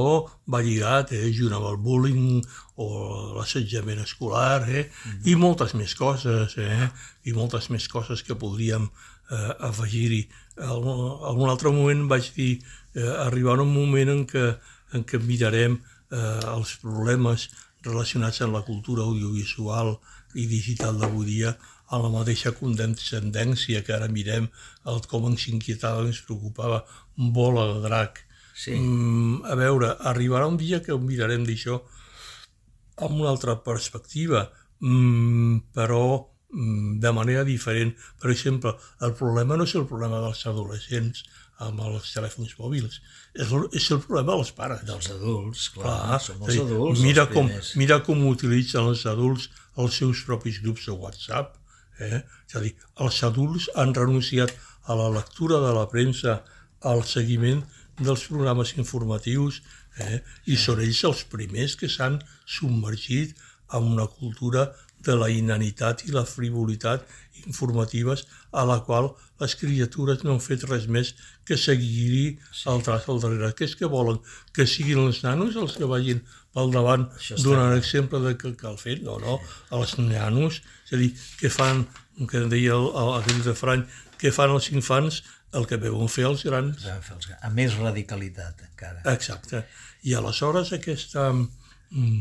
va 0.50 0.60
lligat, 0.64 1.12
eh, 1.14 1.28
junt 1.34 1.54
amb 1.54 1.68
el 1.68 1.78
bullying 1.82 2.40
o 2.82 2.88
l'assetjament 3.36 4.02
escolar, 4.02 4.64
eh, 4.68 4.88
mm 4.88 5.12
-hmm. 5.12 5.28
i 5.30 5.34
moltes 5.36 5.74
més 5.74 5.94
coses, 5.94 6.56
eh, 6.58 6.90
i 7.24 7.32
moltes 7.32 7.70
més 7.70 7.88
coses 7.88 8.22
que 8.22 8.34
podríem 8.34 8.90
eh, 9.30 9.52
afegir-hi. 9.60 10.28
En 10.56 10.70
algun 11.30 11.50
altre 11.50 11.70
moment 11.70 12.08
vaig 12.08 12.32
dir, 12.34 12.62
eh, 12.94 13.26
arribar 13.26 13.60
un 13.60 13.72
moment 13.72 14.08
en 14.08 14.26
què, 14.26 14.58
en 14.92 15.04
què 15.04 15.18
mirarem 15.22 15.78
eh, 16.12 16.40
els 16.54 16.76
problemes 16.82 17.48
relacionats 17.86 18.40
amb 18.42 18.56
la 18.58 18.64
cultura 18.66 19.04
audiovisual 19.06 19.96
i 20.34 20.46
digital 20.50 20.98
d'avui 21.00 21.26
dia 21.28 21.54
a 21.88 21.98
la 22.02 22.10
mateixa 22.12 22.52
condescendència 22.52 23.82
que 23.84 23.94
ara 23.96 24.08
mirem 24.12 24.48
el 24.92 24.98
com 25.10 25.28
ens 25.30 25.46
inquietava, 25.52 26.04
ens 26.04 26.20
preocupava 26.26 26.82
Bola 27.16 27.68
de 27.72 27.84
Drac. 27.86 28.24
Sí. 28.58 28.74
Mm, 28.74 29.44
a 29.46 29.54
veure, 29.56 29.94
arribarà 30.10 30.48
un 30.50 30.58
dia 30.60 30.82
que 30.84 30.92
ho 30.92 30.98
mirarem 31.00 31.46
d'això 31.46 31.78
amb 33.06 33.20
una 33.20 33.30
altra 33.30 33.54
perspectiva, 33.64 34.48
mm, 34.80 35.70
però 35.74 36.02
mm, 36.50 36.98
de 37.00 37.12
manera 37.14 37.44
diferent. 37.46 37.94
Per 38.20 38.32
exemple, 38.34 38.74
el 39.00 39.14
problema 39.14 39.56
no 39.56 39.64
és 39.64 39.76
el 39.78 39.86
problema 39.86 40.20
dels 40.24 40.44
adolescents 40.50 41.24
amb 41.66 41.80
els 41.82 42.12
telèfons 42.14 42.52
mòbils, 42.58 43.00
és 43.34 43.52
el, 43.54 43.64
és 43.74 43.88
el 43.94 44.00
problema 44.04 44.36
dels 44.36 44.52
pares. 44.54 44.84
Dels 44.86 45.08
adults, 45.14 45.68
clar, 45.74 45.94
Clar, 46.04 46.18
som 46.22 46.44
els 46.46 46.60
adults 46.62 47.02
mira 47.02 47.24
els 47.26 47.34
com, 47.34 47.48
primers. 47.50 47.72
mira 47.80 47.98
com 48.06 48.22
utilitzen 48.30 48.86
els 48.92 49.04
adults 49.10 49.48
els 49.78 49.98
seus 50.00 50.22
propis 50.26 50.60
grups 50.62 50.86
de 50.86 50.94
WhatsApp. 50.94 51.56
Eh? 51.98 52.22
És 52.46 52.54
a 52.54 52.62
dir, 52.62 52.74
els 53.02 53.18
adults 53.26 53.68
han 53.74 53.94
renunciat 53.94 54.54
a 54.86 54.94
la 54.98 55.08
lectura 55.14 55.58
de 55.64 55.74
la 55.74 55.88
premsa, 55.90 56.40
al 56.86 57.02
seguiment 57.02 57.64
dels 57.98 58.22
programes 58.30 58.76
informatius, 58.78 59.62
eh? 59.98 60.20
i 60.46 60.56
són 60.56 60.82
ells 60.84 61.02
els 61.08 61.24
primers 61.30 61.74
que 61.78 61.90
s'han 61.90 62.20
submergit 62.46 63.34
en 63.74 63.90
una 63.96 64.06
cultura 64.06 64.68
de 65.04 65.14
la 65.18 65.28
inanitat 65.30 66.04
i 66.06 66.14
la 66.14 66.24
frivolitat 66.26 67.04
informatives 67.46 68.26
a 68.52 68.64
la 68.66 68.78
qual 68.86 69.12
les 69.40 69.54
criatures 69.54 70.25
no 70.25 70.33
han 70.35 70.40
fet 70.42 70.64
res 70.68 70.87
més 70.90 71.14
que 71.47 71.57
seguir 71.57 72.38
el 72.66 72.83
traç 72.83 73.09
al 73.09 73.21
darrere. 73.23 73.52
Què 73.54 73.64
és 73.68 73.76
que 73.78 73.87
volen? 73.87 74.18
Que 74.52 74.66
siguin 74.66 74.99
els 75.07 75.23
nanos 75.23 75.57
els 75.57 75.76
que 75.78 75.87
vagin 75.87 76.25
pel 76.54 76.73
davant 76.75 77.07
donant 77.45 77.71
clar. 77.71 77.78
exemple 77.78 78.21
de 78.25 78.35
que 78.40 78.54
cal 78.59 78.76
fer? 78.80 78.99
No, 79.07 79.18
no. 79.23 79.38
Els 79.78 79.97
nanos, 79.99 80.61
és 80.88 80.92
a 80.97 81.00
dir, 81.04 81.12
que 81.38 81.50
fan, 81.54 81.85
que 82.30 82.45
deia 82.50 82.75
el, 82.75 82.88
el, 82.90 83.12
aquell 83.21 83.42
refrany, 83.47 83.85
que 84.18 84.33
fan 84.35 84.50
els 84.50 84.71
infants 84.75 85.23
el 85.57 85.64
que 85.71 85.78
veuen 85.80 86.11
fer 86.12 86.26
els 86.28 86.42
grans. 86.45 86.83
Fer 86.83 87.14
els- 87.14 87.30
A 87.40 87.49
més 87.54 87.76
radicalitat, 87.78 88.59
encara. 88.73 89.00
Exacte. 89.14 89.62
I 90.02 90.14
aleshores 90.18 90.73
aquesta, 90.76 91.30
mm, 91.33 92.18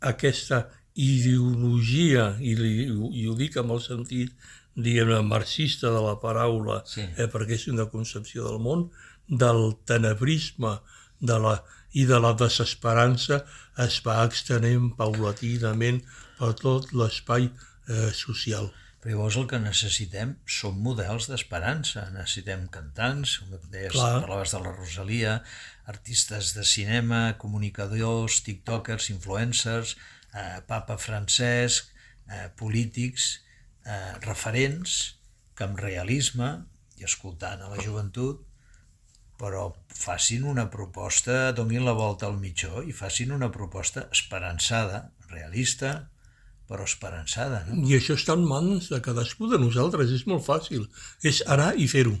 aquesta 0.00 0.68
ideologia, 0.98 2.30
i, 2.40 2.54
li, 2.58 2.72
i 3.20 3.26
ho 3.28 3.34
dic 3.38 3.56
amb 3.60 3.74
el 3.76 3.82
sentit, 3.84 4.32
diguem-ne, 4.78 5.20
marxista 5.26 5.90
de 5.90 6.00
la 6.04 6.16
paraula, 6.22 6.82
Sí. 6.86 7.02
eh, 7.16 7.26
perquè 7.26 7.56
és 7.58 7.66
una 7.68 7.88
concepció 7.90 8.46
del 8.48 8.60
món, 8.62 8.88
del 9.28 9.74
tenebrisme 9.84 10.78
de 11.20 11.38
la, 11.42 11.56
i 11.92 12.04
de 12.06 12.18
la 12.22 12.32
desesperança 12.38 13.42
es 13.84 14.00
va 14.06 14.20
extenent 14.24 14.92
paulatinament 14.96 16.02
per 16.38 16.52
tot 16.54 16.92
l'espai 16.94 17.50
eh, 17.88 18.10
social. 18.14 18.70
Però 19.02 19.14
llavors 19.14 19.36
el 19.38 19.46
que 19.50 19.58
necessitem 19.62 20.36
són 20.46 20.80
models 20.82 21.28
d'esperança. 21.30 22.08
Necessitem 22.10 22.66
cantants, 22.68 23.36
com 23.38 23.58
deies, 23.70 23.92
Clar. 23.94 24.20
parlaves 24.20 24.50
de 24.52 24.60
la 24.64 24.72
Rosalia, 24.74 25.36
artistes 25.86 26.52
de 26.56 26.64
cinema, 26.66 27.36
comunicadors, 27.38 28.40
tiktokers, 28.46 29.10
influencers, 29.14 29.96
eh, 30.34 30.60
papa 30.66 30.96
Francesc, 30.98 31.92
eh, 32.30 32.48
polítics, 32.58 33.40
eh, 33.86 34.12
referents 34.24 34.98
que 35.54 35.64
amb 35.66 35.78
realisme 35.80 36.50
i 36.98 37.04
escoltant 37.06 37.62
a 37.62 37.68
la 37.72 37.80
joventut 37.82 38.44
però 39.38 39.68
facin 39.94 40.42
una 40.50 40.64
proposta, 40.70 41.52
donin 41.54 41.84
la 41.86 41.92
volta 41.94 42.26
al 42.26 42.38
mitjó 42.40 42.80
i 42.82 42.90
facin 42.92 43.30
una 43.30 43.52
proposta 43.54 44.08
esperançada, 44.10 45.12
realista, 45.30 46.08
però 46.66 46.82
esperançada, 46.84 47.60
no? 47.68 47.84
I 47.86 47.94
això 48.00 48.16
està 48.18 48.34
en 48.34 48.42
mans 48.50 48.88
de 48.90 48.98
cadascú 49.00 49.46
de 49.52 49.60
nosaltres, 49.62 50.10
és 50.10 50.26
molt 50.26 50.42
fàcil. 50.44 50.88
És 51.22 51.38
anar 51.46 51.70
i 51.78 51.86
fer-ho. 51.86 52.16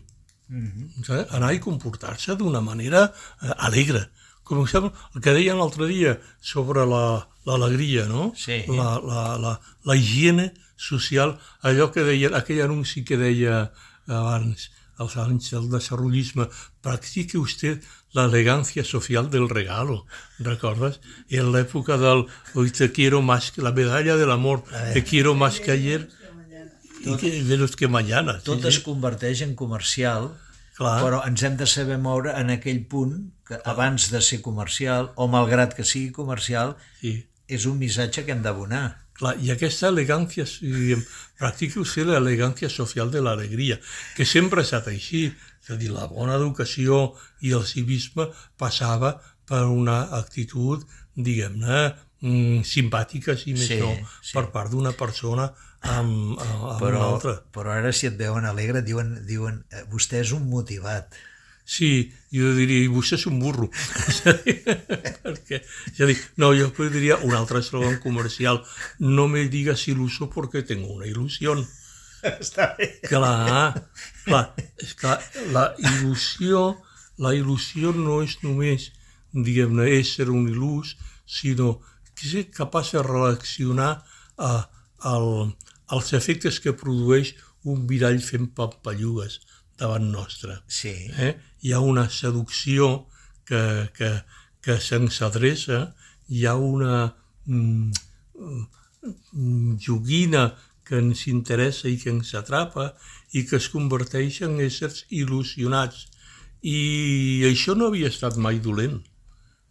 Saps? 1.02 1.34
Anar 1.36 1.50
i 1.56 1.60
comportar-se 1.60 2.36
d'una 2.38 2.62
manera 2.64 3.08
eh, 3.42 3.50
alegre. 3.66 4.06
Com 4.46 4.62
el 4.62 5.20
que 5.20 5.34
deien 5.34 5.58
l'altre 5.58 5.90
dia 5.90 6.14
sobre 6.40 6.86
la- 6.88 7.26
l'alegria, 7.44 8.06
no? 8.08 8.30
Sí. 8.38 8.62
La, 8.70 8.94
la, 9.02 9.24
la, 9.42 9.56
la 9.84 9.96
higiene 9.98 10.52
social, 10.78 11.36
allò 11.66 11.90
que 11.92 12.06
deien, 12.06 12.34
aquell 12.38 12.62
anunci 12.64 13.02
que 13.04 13.18
deia 13.20 13.72
abans, 14.06 14.70
als 14.98 15.14
anys 15.20 15.50
del 15.52 15.68
desarrollisme, 15.70 16.48
practique 16.82 17.38
usted 17.38 17.82
la 18.16 18.24
elegancia 18.24 18.82
social 18.84 19.28
del 19.30 19.48
regalo, 19.50 20.06
¿recordas? 20.38 21.00
En 21.28 21.52
l'època 21.52 21.98
del 22.00 22.24
hoy 22.54 22.70
te 22.70 22.90
quiero 22.90 23.20
más 23.22 23.50
que 23.52 23.62
la 23.62 23.72
medalla 23.72 24.16
del 24.16 24.30
amor, 24.30 24.64
te 24.94 25.04
quiero 25.04 25.34
más 25.34 25.60
que 25.60 25.70
ayer 25.72 26.08
i 27.04 27.14
que 27.16 27.30
menos 27.46 27.76
que 27.76 27.86
mañana. 27.86 28.40
Tot 28.42 28.62
sí, 28.62 28.68
es 28.72 28.80
converteix 28.82 29.42
en 29.46 29.54
comercial, 29.54 30.32
Clar. 30.74 30.98
però 31.04 31.20
ens 31.26 31.42
hem 31.46 31.54
de 31.58 31.66
saber 31.70 31.98
moure 32.02 32.32
en 32.34 32.50
aquell 32.50 32.80
punt 32.90 33.30
que 33.46 33.58
abans 33.64 34.10
de 34.10 34.20
ser 34.22 34.40
comercial, 34.42 35.12
o 35.14 35.28
malgrat 35.30 35.74
que 35.78 35.84
sigui 35.86 36.10
comercial, 36.10 36.74
Sí. 37.00 37.28
és 37.46 37.66
un 37.66 37.78
missatge 37.78 38.24
que 38.26 38.32
hem 38.34 38.42
d'abonar. 38.42 39.06
Clar, 39.18 39.34
i 39.42 39.50
aquesta 39.50 39.88
elegància, 39.90 40.44
si 40.46 40.94
practica 41.38 41.80
usted 41.82 42.06
l'elegància 42.06 42.68
social 42.70 43.10
de 43.10 43.22
l'alegria, 43.24 43.80
que 44.14 44.24
sempre 44.28 44.62
ha 44.62 44.66
estat 44.66 44.86
així. 44.92 45.24
És 45.64 45.72
a 45.74 45.76
dir, 45.80 45.90
la 45.90 46.06
bona 46.06 46.36
educació 46.38 47.00
i 47.42 47.50
el 47.56 47.64
civisme 47.66 48.28
passava 48.56 49.16
per 49.48 49.64
una 49.66 50.04
actitud, 50.20 50.84
diguem-ne, 51.18 51.80
mm, 52.22 52.62
simpàtica, 52.62 53.34
si 53.36 53.52
més 53.56 53.66
Sí, 53.66 53.80
no, 53.82 53.90
sí. 54.22 54.32
per 54.36 54.46
part 54.54 54.70
d'una 54.70 54.92
persona 54.92 55.48
amb, 55.82 56.38
amb 56.38 56.62
una 56.62 56.78
Però, 56.78 57.02
altra. 57.14 57.34
però 57.54 57.74
ara 57.74 57.92
si 57.92 58.06
et 58.06 58.16
veuen 58.18 58.44
alegre 58.46 58.82
diuen, 58.82 59.16
diuen 59.26 59.64
eh, 59.70 59.82
vostè 59.90 60.22
és 60.22 60.32
un 60.32 60.46
motivat. 60.48 61.14
Sí, 61.68 62.08
jo 62.32 62.54
diria, 62.56 62.80
i 62.80 62.88
vostè 62.88 63.18
és 63.18 63.26
un 63.28 63.36
burro. 63.42 63.66
Perquè, 65.24 65.58
és 65.92 65.98
a 66.00 66.06
dir, 66.08 66.16
no, 66.40 66.48
jo 66.56 66.70
diria 66.88 67.18
un 67.26 67.34
altre 67.36 67.60
eslògan 67.60 67.98
comercial, 68.00 68.62
no 69.04 69.26
me 69.28 69.44
digas 69.52 69.84
iluso 69.92 70.30
porque 70.32 70.62
tengo 70.62 70.94
una 70.94 71.06
ilusión. 71.06 71.60
Està 72.24 72.70
bé. 72.78 72.88
Clar, 73.04 73.74
clar, 74.24 74.46
és 74.80 74.96
clar, 74.96 75.18
la 75.52 75.66
il·lusió, 75.76 76.64
la 77.20 77.34
il·lusió 77.36 77.92
no 77.92 78.22
és 78.24 78.38
només, 78.46 78.88
diguem-ne, 79.36 79.90
ésser 79.98 80.30
un 80.32 80.48
il·lús, 80.48 80.96
sinó 81.28 81.74
que 82.16 82.32
és 82.32 82.48
capaç 82.56 82.94
de 82.96 83.04
reaccionar 83.04 83.92
a, 84.40 84.54
al, 85.12 85.52
als 85.92 86.16
efectes 86.16 86.64
que 86.64 86.72
produeix 86.72 87.36
un 87.68 87.84
mirall 87.84 88.24
fent 88.24 88.48
pampallugues 88.56 89.42
davant 89.78 90.10
nostre. 90.12 90.58
Sí, 90.66 90.94
Eh? 91.16 91.34
Hi 91.62 91.72
ha 91.72 91.80
una 91.80 92.08
seducció 92.10 93.08
que, 93.46 93.88
que, 93.96 94.10
que 94.62 94.78
se'ns 94.82 95.22
adreça, 95.26 95.94
hi 96.28 96.44
ha 96.46 96.54
una 96.54 97.14
mm, 97.46 97.92
mm, 99.32 99.78
joguina 99.82 100.52
que 100.88 101.00
ens 101.02 101.26
interessa 101.28 101.88
i 101.88 101.98
que 102.00 102.10
ens 102.14 102.34
atrapa 102.38 102.92
i 103.36 103.44
que 103.48 103.58
es 103.60 103.68
converteix 103.72 104.42
en 104.46 104.58
éssers 104.64 105.04
il·lusionats. 105.10 106.06
I 106.64 107.44
això 107.50 107.76
no 107.76 107.90
havia 107.90 108.10
estat 108.10 108.38
mai 108.40 108.58
dolent. 108.62 109.02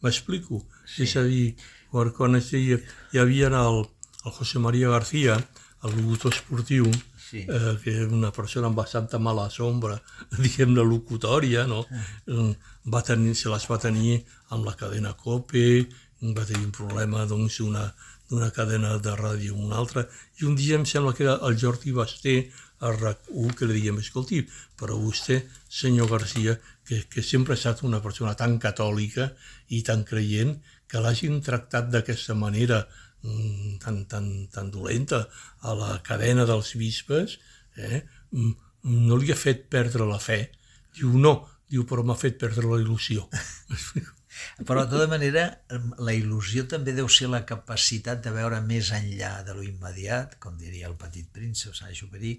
M'explico? 0.05 0.61
Sí. 0.85 1.07
És 1.07 1.15
a 1.17 1.23
dir, 1.25 1.55
quan, 1.89 2.37
hi 2.37 3.19
havia 3.19 3.49
el, 3.49 3.81
el 4.23 4.35
José 4.37 4.59
María 4.59 4.93
García, 4.93 5.39
el 5.83 5.95
locutor 5.95 6.33
esportiu, 6.33 6.89
Sí. 7.27 7.43
eh, 7.43 7.75
que 7.83 7.91
és 7.91 8.07
una 8.11 8.31
persona 8.31 8.67
amb 8.67 8.77
bastanta 8.77 9.19
mala 9.19 9.49
sombra, 9.49 10.01
diguem-ne, 10.43 10.83
locutòria, 10.83 11.67
no? 11.67 11.85
Eh, 12.27 12.55
Va 12.87 13.01
tenir, 13.03 13.33
se 13.35 13.49
les 13.51 13.65
va 13.67 13.75
tenir 13.83 14.21
amb 14.55 14.63
la 14.63 14.73
cadena 14.79 15.11
COPE, 15.13 15.89
va 16.31 16.45
tenir 16.47 16.63
un 16.65 16.71
problema 16.71 17.25
doncs, 17.27 17.57
d'una 17.59 17.93
d'una 18.29 18.49
cadena 18.51 18.97
de 18.99 19.11
ràdio 19.15 19.53
a 19.55 19.57
una 19.65 19.77
altra, 19.79 20.01
i 20.39 20.45
un 20.45 20.55
dia 20.55 20.75
em 20.75 20.85
sembla 20.85 21.13
que 21.15 21.23
era 21.23 21.37
el 21.47 21.55
Jordi 21.59 21.93
Basté, 21.95 22.51
a 22.79 22.91
RAC1, 22.91 23.53
que 23.55 23.65
li 23.65 23.73
diguem, 23.79 23.97
escolti, 24.03 24.41
però 24.77 24.97
vostè, 24.99 25.39
senyor 25.69 26.09
Garcia, 26.11 26.57
que, 26.85 27.05
que 27.09 27.23
sempre 27.23 27.55
ha 27.55 27.57
estat 27.57 27.83
una 27.87 28.01
persona 28.03 28.35
tan 28.35 28.57
catòlica 28.59 29.31
i 29.73 29.81
tan 29.83 30.03
creient, 30.03 30.57
que 30.87 30.99
l'hagin 31.03 31.39
tractat 31.41 31.89
d'aquesta 31.91 32.35
manera 32.35 32.83
mm, 32.83 33.06
tan, 33.83 34.03
tan, 34.11 34.29
tan 34.53 34.71
dolenta 34.71 35.25
a 35.61 35.75
la 35.77 35.97
cadena 36.05 36.45
dels 36.49 36.73
bisbes, 36.79 37.37
eh? 37.77 38.03
mm, 38.31 38.53
no 39.07 39.17
li 39.17 39.31
ha 39.31 39.39
fet 39.39 39.67
perdre 39.71 40.07
la 40.07 40.19
fe. 40.19 40.41
Diu, 40.97 41.15
no, 41.21 41.39
diu, 41.69 41.85
però 41.87 42.05
m'ha 42.05 42.17
fet 42.17 42.39
perdre 42.41 42.67
la 42.69 42.79
il·lusió. 42.83 43.27
Però, 44.69 44.83
de 44.85 44.91
tota 44.91 45.07
manera, 45.09 45.47
la 45.97 46.13
il·lusió 46.13 46.67
també 46.69 46.93
deu 46.93 47.07
ser 47.09 47.25
la 47.31 47.39
capacitat 47.49 48.19
de 48.21 48.33
veure 48.35 48.59
més 48.61 48.91
enllà 48.93 49.31
de 49.47 49.55
lo 49.57 49.63
immediat, 49.65 50.35
com 50.43 50.59
diria 50.61 50.89
el 50.91 50.93
petit 50.99 51.25
príncep, 51.33 51.73
Saint-Exupéry, 51.73 52.35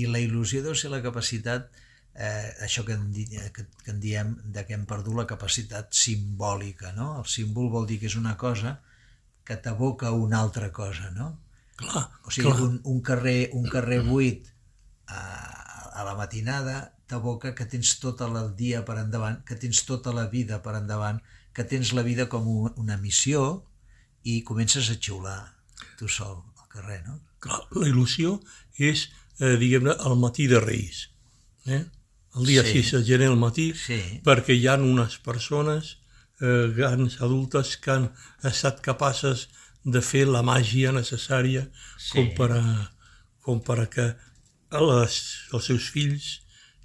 i 0.00 0.08
la 0.08 0.22
il·lusió 0.24 0.62
deu 0.64 0.72
ser 0.78 0.88
la 0.94 1.02
capacitat, 1.04 1.68
eh, 2.14 2.48
això 2.64 2.86
que 2.88 2.96
en, 2.96 3.10
que, 3.12 3.66
que 3.66 3.92
en 3.92 4.00
diem, 4.00 4.32
de 4.56 4.64
que 4.64 4.76
hem 4.76 4.88
perdut 4.88 5.18
la 5.20 5.28
capacitat 5.28 5.92
simbòlica, 5.92 6.94
no? 6.96 7.10
El 7.20 7.28
símbol 7.28 7.68
vol 7.76 7.88
dir 7.90 8.00
que 8.00 8.08
és 8.08 8.16
una 8.20 8.38
cosa 8.40 8.78
que 9.44 9.56
t'aboca 9.56 10.10
una 10.12 10.40
altra 10.40 10.70
cosa, 10.72 11.10
no? 11.10 11.40
Clar, 11.76 12.08
O 12.24 12.30
sigui, 12.30 12.48
clar. 12.48 12.60
un, 12.62 12.80
un, 12.84 13.00
carrer, 13.02 13.50
un 13.52 13.68
carrer 13.68 14.00
buit 14.06 14.46
a, 15.06 15.20
a 16.00 16.04
la 16.04 16.14
matinada 16.14 16.94
t'aboca 17.06 17.54
que 17.54 17.66
tens 17.68 17.98
tot 18.00 18.22
el 18.24 18.36
dia 18.56 18.84
per 18.84 18.96
endavant, 19.02 19.42
que 19.44 19.56
tens 19.60 19.82
tota 19.84 20.12
la 20.16 20.26
vida 20.32 20.62
per 20.64 20.76
endavant, 20.78 21.20
que 21.52 21.64
tens 21.64 21.92
la 21.92 22.02
vida 22.02 22.28
com 22.32 22.46
un- 22.48 22.72
una 22.76 22.96
missió 22.96 23.66
i 24.24 24.40
comences 24.42 24.88
a 24.90 24.96
xiular 24.96 25.40
tu 25.98 26.08
sol 26.08 26.40
al 26.62 26.68
carrer, 26.72 27.02
no? 27.06 27.20
Clar, 27.44 27.60
la 27.76 27.86
il·lusió 27.90 28.38
és, 28.78 29.10
eh, 29.38 29.56
diguem-ne, 29.60 29.92
el 30.08 30.16
matí 30.16 30.46
de 30.48 30.60
Reis. 30.60 31.10
Eh? 31.66 31.84
El 32.34 32.46
dia 32.46 32.62
Sí. 32.64 32.80
6 32.82 32.92
de 32.92 33.04
gener 33.04 33.28
al 33.28 33.36
matí, 33.36 33.74
Sí. 33.74 34.20
perquè 34.24 34.56
hi 34.56 34.66
ha 34.66 34.74
unes 34.80 35.18
persones 35.18 35.98
eh, 36.44 36.68
grans, 36.76 37.16
adultes, 37.24 37.76
que 37.82 37.90
han 37.96 38.06
estat 38.50 38.80
capaces 38.84 39.48
de 39.84 40.00
fer 40.04 40.26
la 40.28 40.42
màgia 40.44 40.92
necessària 40.92 41.66
Sí. 41.98 42.12
com, 42.14 42.30
per 42.38 42.50
a, 42.56 42.62
com 43.44 43.60
per 43.64 43.78
a 43.82 43.86
que 43.96 44.06
a 44.74 44.80
les, 44.80 45.18
els 45.52 45.64
seus 45.70 45.88
fills 45.92 46.28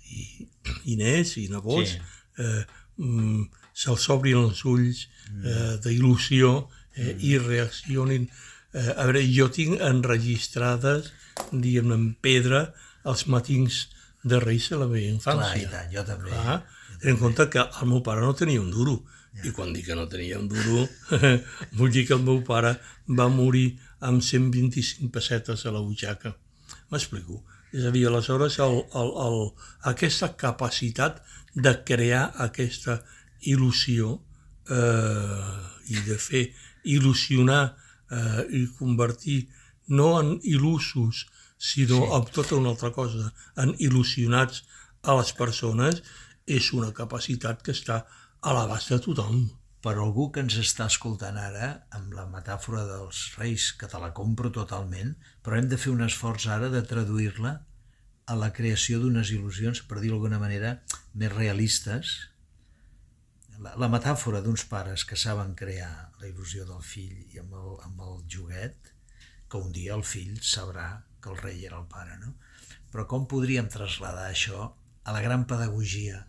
i, 0.09 0.47
i 0.91 0.95
nets 0.99 1.37
i 1.41 1.47
nebots 1.51 1.93
Sí. 1.95 2.01
eh, 2.43 2.63
mm, 2.97 3.45
se'ls 3.79 4.09
obrin 4.15 4.37
els 4.43 4.63
ulls 4.67 5.05
eh, 5.43 5.77
d'il·lusió 5.83 6.49
eh, 6.97 7.15
i 7.19 7.37
reaccionin. 7.39 8.27
Eh, 8.73 8.89
a 8.97 9.05
veure, 9.07 9.21
jo 9.33 9.47
tinc 9.53 9.79
enregistrades, 9.81 11.11
diguem 11.51 11.91
en 11.95 12.05
pedra, 12.21 12.73
els 13.07 13.23
matins 13.31 13.87
de 14.27 14.39
Reis 14.43 14.67
de 14.69 14.77
la 14.81 14.87
meva 14.89 14.99
Clar, 14.99 15.13
infància. 15.15 15.61
i 15.63 15.69
tant, 15.71 15.91
jo 15.93 16.03
també. 16.05 16.29
Clar, 16.33 16.57
ten 16.99 17.13
en 17.15 17.17
compte 17.21 17.45
que 17.53 17.63
el 17.63 17.87
meu 17.87 18.01
pare 18.03 18.21
no 18.25 18.33
tenia 18.35 18.59
un 18.61 18.71
duro. 18.75 18.97
I 19.45 19.53
quan 19.55 19.71
dic 19.73 19.85
que 19.87 19.95
no 19.95 20.07
tenia 20.11 20.39
un 20.39 20.49
duro, 20.51 20.87
vull 21.77 21.93
dir 21.93 22.05
que 22.07 22.15
el 22.17 22.25
meu 22.25 22.41
pare 22.45 22.75
va 23.19 23.29
morir 23.31 23.77
amb 23.99 24.23
125 24.23 25.11
pessetes 25.13 25.65
a 25.65 25.73
la 25.75 25.83
butxaca. 25.83 26.33
M'explico. 26.91 27.43
És 27.71 27.85
a 27.85 27.91
dir, 27.93 28.07
aleshores, 28.09 28.57
el, 28.65 28.79
el, 28.97 29.11
el, 29.25 29.39
aquesta 29.91 30.31
capacitat 30.39 31.21
de 31.53 31.75
crear 31.85 32.29
aquesta 32.45 32.97
il·lusió 33.45 34.15
eh, 34.69 35.59
i 35.93 36.01
de 36.07 36.17
fer 36.17 36.47
il·lusionar 36.89 37.63
eh, 37.69 38.43
i 38.57 38.65
convertir 38.77 39.43
no 39.93 40.15
en 40.19 40.33
il·lusos, 40.41 41.27
sinó 41.57 42.01
sí. 42.01 42.09
en 42.17 42.27
tota 42.33 42.57
una 42.57 42.73
altra 42.73 42.91
cosa, 42.95 43.29
en 43.61 43.75
il·lusionats 43.77 44.63
a 45.03 45.15
les 45.19 45.33
persones, 45.37 46.01
és 46.49 46.71
una 46.73 46.91
capacitat 46.97 47.61
que 47.65 47.75
està 47.75 48.03
a 48.41 48.53
l'abast 48.55 48.87
de 48.93 48.97
tothom. 49.03 49.39
Per 49.83 49.93
algú 49.99 50.29
que 50.31 50.39
ens 50.43 50.55
està 50.59 50.85
escoltant 50.91 51.35
ara, 51.39 51.67
amb 51.95 52.13
la 52.15 52.25
metàfora 52.31 52.85
dels 52.87 53.19
reis, 53.39 53.69
que 53.75 53.87
te 53.91 53.99
la 53.99 54.13
compro 54.15 54.51
totalment, 54.55 55.13
però 55.43 55.57
hem 55.57 55.67
de 55.71 55.79
fer 55.79 55.91
un 55.91 56.03
esforç 56.05 56.45
ara 56.51 56.69
de 56.71 56.81
traduir-la 56.87 57.51
a 58.31 58.37
la 58.39 58.51
creació 58.55 58.99
d'unes 59.01 59.31
il·lusions, 59.35 59.81
per 59.87 59.99
dir-ho 59.99 60.15
d'alguna 60.15 60.39
manera, 60.39 60.77
més 61.19 61.33
realistes. 61.33 62.13
La, 63.59 63.75
la 63.75 63.91
metàfora 63.91 64.39
d'uns 64.45 64.63
pares 64.71 65.03
que 65.03 65.19
saben 65.19 65.51
crear 65.59 65.91
la 66.21 66.27
il·lusió 66.29 66.67
del 66.67 66.83
fill 66.83 67.19
i 67.35 67.43
amb 67.43 67.59
el, 67.59 67.75
amb 67.89 68.07
el 68.07 68.23
joguet, 68.37 68.93
que 69.51 69.59
un 69.59 69.75
dia 69.75 69.99
el 69.99 70.05
fill 70.07 70.39
sabrà 70.39 70.87
que 71.19 71.33
el 71.33 71.43
rei 71.43 71.67
era 71.67 71.81
el 71.81 71.91
pare, 71.91 72.15
no? 72.23 72.37
Però 72.93 73.03
com 73.03 73.27
podríem 73.27 73.67
traslladar 73.67 74.29
això 74.29 74.71
a 75.03 75.15
la 75.15 75.23
gran 75.27 75.43
pedagogia 75.49 76.23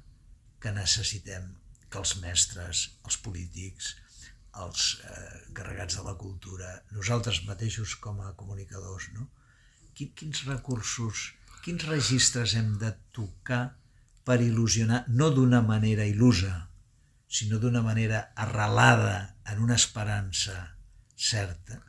que 0.61 0.75
necessitem 0.75 1.53
que 1.91 1.99
els 1.99 2.15
mestres, 2.23 2.85
els 3.07 3.19
polítics, 3.25 3.95
els 4.65 4.87
eh, 5.03 5.27
carregats 5.55 5.99
de 5.99 6.07
la 6.07 6.17
cultura, 6.19 6.71
nosaltres 6.95 7.43
mateixos 7.47 7.97
com 8.03 8.21
a 8.23 8.33
comunicadors, 8.39 9.11
no? 9.17 9.29
Quin, 9.95 10.13
quins 10.17 10.45
recursos, 10.49 11.31
quins 11.65 11.87
registres 11.91 12.55
hem 12.59 12.77
de 12.81 12.93
tocar 13.15 13.63
per 14.27 14.41
il·lusionar, 14.43 15.05
no 15.09 15.31
d'una 15.35 15.63
manera 15.67 16.07
il·lusa, 16.09 16.53
sinó 17.31 17.61
d'una 17.63 17.83
manera 17.83 18.31
arrelada 18.35 19.37
en 19.51 19.63
una 19.63 19.79
esperança 19.79 20.57
certa? 21.15 21.81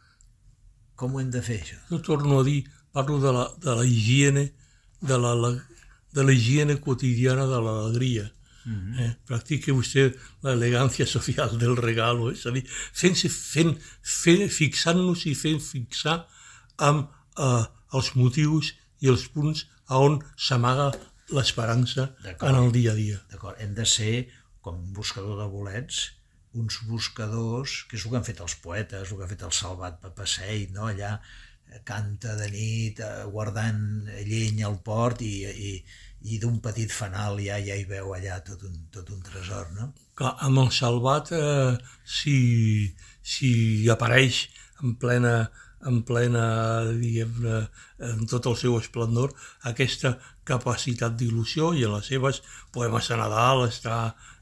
Com 0.96 1.16
ho 1.16 1.22
hem 1.22 1.32
de 1.34 1.42
fer, 1.46 1.62
això? 1.64 1.80
Jo 1.90 2.02
torno 2.06 2.40
a 2.40 2.46
dir, 2.46 2.64
parlo 2.94 3.20
de 3.22 3.34
la, 3.34 3.48
de 3.58 3.78
la 3.80 3.86
higiene, 3.88 4.52
de 5.02 5.18
la, 5.18 5.34
de 6.14 6.26
la 6.28 6.34
higiene 6.36 6.78
quotidiana 6.84 7.48
de 7.50 7.62
l'alegria. 7.66 8.28
Mm 8.66 8.74
-hmm. 8.74 9.00
eh? 9.02 9.12
Practique 9.26 9.72
vostè 9.72 10.14
l'elegància 10.44 11.06
social 11.06 11.58
del 11.58 11.76
regalo, 11.76 12.32
és 12.32 12.46
a 12.46 12.52
dir, 12.52 12.66
fent, 12.94 13.16
fent, 13.54 13.78
fent, 14.02 14.50
fixant-nos 14.50 15.26
i 15.26 15.36
fent 15.36 15.62
fixar 15.62 16.28
amb 16.78 17.10
eh, 17.38 17.66
els 17.94 18.16
motius 18.16 18.74
i 19.00 19.08
els 19.08 19.28
punts 19.28 19.68
a 19.88 19.98
on 19.98 20.20
s'amaga 20.38 20.92
l'esperança 21.36 22.16
en 22.42 22.56
el 22.56 22.72
dia 22.72 22.92
a 22.92 22.96
dia. 22.96 23.20
D'acord? 23.32 23.60
Hem 23.60 23.74
de 23.74 23.86
ser, 23.86 24.28
com 24.62 24.76
un 24.76 24.94
buscador 24.94 25.40
de 25.40 25.48
bolets, 25.52 26.12
uns 26.54 26.82
buscadors, 26.88 27.86
que 27.88 27.98
és 27.98 28.06
el 28.06 28.12
que 28.12 28.20
han 28.20 28.28
fet 28.28 28.42
els 28.44 28.58
poetes, 28.64 29.12
el 29.12 29.18
que 29.18 29.26
ha 29.26 29.32
fet 29.32 29.46
el 29.48 29.56
Salvat 29.56 30.02
Papaseit, 30.04 30.74
no? 30.76 30.90
allà 30.92 31.14
eh, 31.16 31.80
canta 31.88 32.36
de 32.40 32.50
nit 32.52 33.00
eh, 33.00 33.12
guardant 33.32 33.84
llenya 34.28 34.68
al 34.68 34.80
port 34.84 35.24
i, 35.24 35.34
i, 35.48 35.74
i 36.24 36.38
d'un 36.42 36.60
petit 36.62 36.92
fanal 36.94 37.40
ja 37.42 37.58
ja 37.64 37.76
hi 37.76 37.86
veu 37.90 38.14
allà 38.14 38.40
tot 38.46 38.62
un, 38.68 38.76
tot 38.94 39.10
un 39.10 39.22
tresor, 39.26 39.72
no? 39.78 39.92
Clar, 40.16 40.36
amb 40.46 40.62
el 40.62 40.72
salvat, 40.76 41.32
eh, 41.34 41.78
si, 42.06 42.38
si 43.24 43.52
apareix 43.90 44.44
en 44.84 44.96
plena, 45.02 45.50
en 45.88 46.02
plena, 46.06 46.44
diguem 46.94 47.46
en 48.06 48.28
tot 48.30 48.46
el 48.50 48.58
seu 48.58 48.78
esplendor, 48.78 49.34
aquesta 49.72 50.14
capacitat 50.46 51.16
d'il·lusió 51.18 51.72
i 51.78 51.86
en 51.88 51.96
les 51.96 52.12
seves 52.14 52.42
poemes 52.74 53.10
de 53.10 53.18
Nadal 53.18 53.66
està 53.68 53.98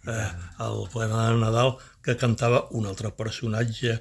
eh, 0.07 0.27
el 0.65 0.83
poema 0.91 1.29
de 1.29 1.39
Nadal 1.39 1.75
que 2.03 2.17
cantava 2.19 2.65
un 2.75 2.87
altre 2.91 3.11
personatge 3.15 3.99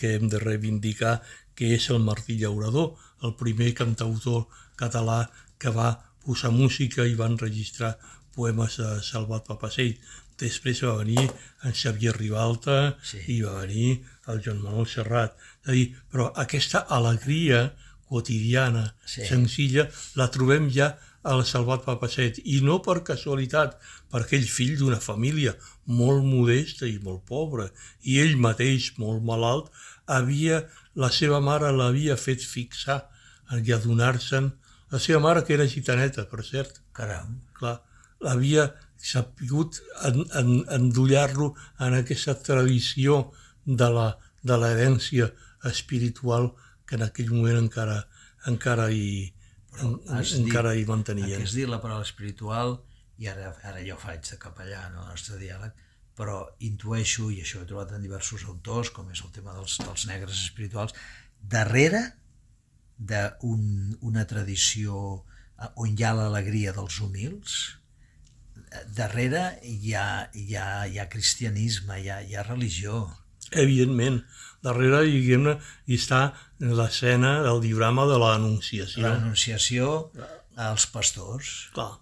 que 0.00 0.14
hem 0.16 0.28
de 0.32 0.40
reivindicar, 0.42 1.20
que 1.56 1.72
és 1.76 1.88
el 1.92 2.02
Martí 2.04 2.36
Llaurador, 2.40 2.94
el 3.24 3.36
primer 3.40 3.72
cantautor 3.76 4.46
català 4.76 5.24
que 5.58 5.72
va 5.72 5.90
posar 6.26 6.50
música 6.52 7.06
i 7.06 7.14
va 7.18 7.30
enregistrar 7.30 7.94
poemes 8.36 8.76
de 8.82 8.90
Salvat 9.06 9.46
Papaseit. 9.48 10.00
Després 10.36 10.82
va 10.84 10.98
venir 10.98 11.22
en 11.64 11.72
Xavier 11.72 12.12
Ribalta 12.18 12.96
Sí. 13.02 13.22
i 13.38 13.40
va 13.42 13.60
venir 13.62 14.02
el 14.28 14.42
Joan 14.44 14.60
Manuel 14.62 14.86
Serrat. 14.90 15.36
És 15.64 15.68
a 15.70 15.72
dir, 15.72 15.86
però 16.12 16.32
aquesta 16.36 16.84
alegria 16.98 17.72
quotidiana, 18.08 18.94
Sí. 19.06 19.24
senzilla, 19.26 19.88
la 20.14 20.28
trobem 20.30 20.68
ja 20.70 20.96
al 21.24 21.44
Salvat 21.44 21.84
Papasset, 21.84 22.38
i 22.44 22.60
no 22.62 22.78
per 22.82 23.02
casualitat, 23.02 23.80
perquè 24.12 24.36
ell 24.38 24.46
fill 24.46 24.76
d'una 24.78 25.00
família 25.00 25.56
molt 25.86 26.22
modesta 26.22 26.86
i 26.86 26.98
molt 27.02 27.24
pobra, 27.26 27.70
i 28.04 28.20
ell 28.22 28.36
mateix 28.36 28.92
molt 28.98 29.24
malalt, 29.26 29.72
havia, 30.06 30.68
la 30.94 31.10
seva 31.10 31.40
mare 31.40 31.72
l'havia 31.72 32.16
fet 32.16 32.40
fixar 32.46 33.08
i 33.50 33.72
adonar-se'n, 33.72 34.52
la 34.92 34.98
seva 35.02 35.20
mare 35.20 35.42
que 35.44 35.54
era 35.56 35.66
gitaneta, 35.66 36.26
per 36.30 36.44
cert, 36.46 36.80
Caram, 36.96 37.40
clar, 37.58 37.80
en, 40.08 40.22
en, 40.40 40.52
endollar-lo 40.72 41.50
en 41.84 41.94
aquesta 41.98 42.34
tradició 42.40 43.30
de 43.64 43.88
la 43.92 44.06
de 44.46 44.56
l'herència 44.62 45.26
espiritual 45.66 46.52
que 46.86 46.94
en 46.96 47.02
aquell 47.02 47.32
moment 47.34 47.58
encara 47.64 47.96
encara 48.46 48.86
hi, 48.94 49.32
en, 49.82 49.96
encara 50.38 50.72
dit- 50.72 50.84
hi 50.84 50.86
mantenien. 50.88 51.42
Has 51.42 51.56
dit 51.58 51.68
la 51.68 51.80
paraula 51.82 52.06
espiritual 52.06 52.76
i 53.18 53.26
ara, 53.32 53.50
ara 53.66 53.82
jo 53.82 53.96
faig 53.98 54.22
de 54.30 54.38
capellà 54.38 54.84
en 54.86 55.00
el 55.00 55.08
nostre 55.10 55.38
diàleg, 55.40 55.72
però 56.16 56.44
intueixo, 56.64 57.26
i 57.34 57.40
això 57.42 57.58
ho 57.58 57.64
he 57.64 57.68
trobat 57.68 57.92
en 57.96 58.04
diversos 58.06 58.44
autors, 58.46 58.90
com 58.94 59.10
és 59.10 59.22
el 59.24 59.32
tema 59.34 59.52
dels, 59.56 59.78
dels 59.82 60.06
negres 60.08 60.38
espirituals, 60.46 60.94
darrere 61.42 62.04
d'una 62.96 63.98
un, 64.22 64.24
tradició 64.28 65.00
eh, 65.60 65.68
on 65.76 65.92
hi 65.96 66.04
ha 66.04 66.14
l'alegria 66.16 66.72
dels 66.76 67.00
humils, 67.00 67.58
eh, 68.70 68.84
darrere 68.96 69.58
hi 69.62 69.94
ha, 69.94 70.06
hi 70.32 70.56
ha, 70.56 70.68
hi 70.86 70.98
ha 70.98 71.08
cristianisme, 71.12 72.00
hi 72.00 72.10
ha, 72.10 72.20
hi 72.22 72.36
ha 72.36 72.46
religió. 72.46 73.04
Evidentment, 73.52 74.22
darrere 74.64 75.04
diguem-ne, 75.06 75.58
hi 75.86 76.00
està 76.00 76.22
l'escena 76.58 77.36
del 77.44 77.62
diorama 77.62 78.08
de 78.10 78.16
l'Anunciació. 78.18 79.04
L'anunciació 79.04 79.92
als 80.56 80.88
pastors. 80.90 81.68
Clar, 81.76 81.92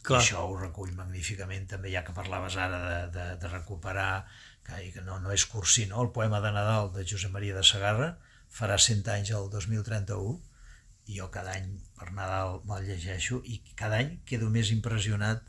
Clar. 0.00 0.22
Això 0.22 0.46
ho 0.48 0.56
recull 0.56 0.94
magníficament 0.96 1.66
també, 1.68 1.90
ja 1.92 2.00
que 2.06 2.16
parlaves 2.16 2.56
ara 2.56 2.78
de, 2.86 3.00
de, 3.12 3.26
de 3.42 3.50
recuperar, 3.52 4.24
que, 4.64 5.02
no, 5.04 5.18
no 5.20 5.32
és 5.34 5.44
cursí, 5.46 5.84
no? 5.90 6.00
el 6.00 6.08
poema 6.14 6.40
de 6.40 6.52
Nadal 6.56 6.88
de 6.94 7.04
Josep 7.04 7.32
Maria 7.34 7.58
de 7.58 7.64
Sagarra 7.66 8.14
farà 8.50 8.78
100 8.78 9.08
anys 9.14 9.30
el 9.36 9.48
2031 9.52 10.38
i 11.10 11.18
jo 11.18 11.30
cada 11.34 11.54
any 11.58 11.70
per 11.98 12.10
Nadal 12.16 12.60
me'l 12.68 12.84
llegeixo 12.86 13.40
i 13.44 13.60
cada 13.78 14.00
any 14.02 14.18
quedo 14.26 14.50
més 14.50 14.70
impressionat 14.74 15.42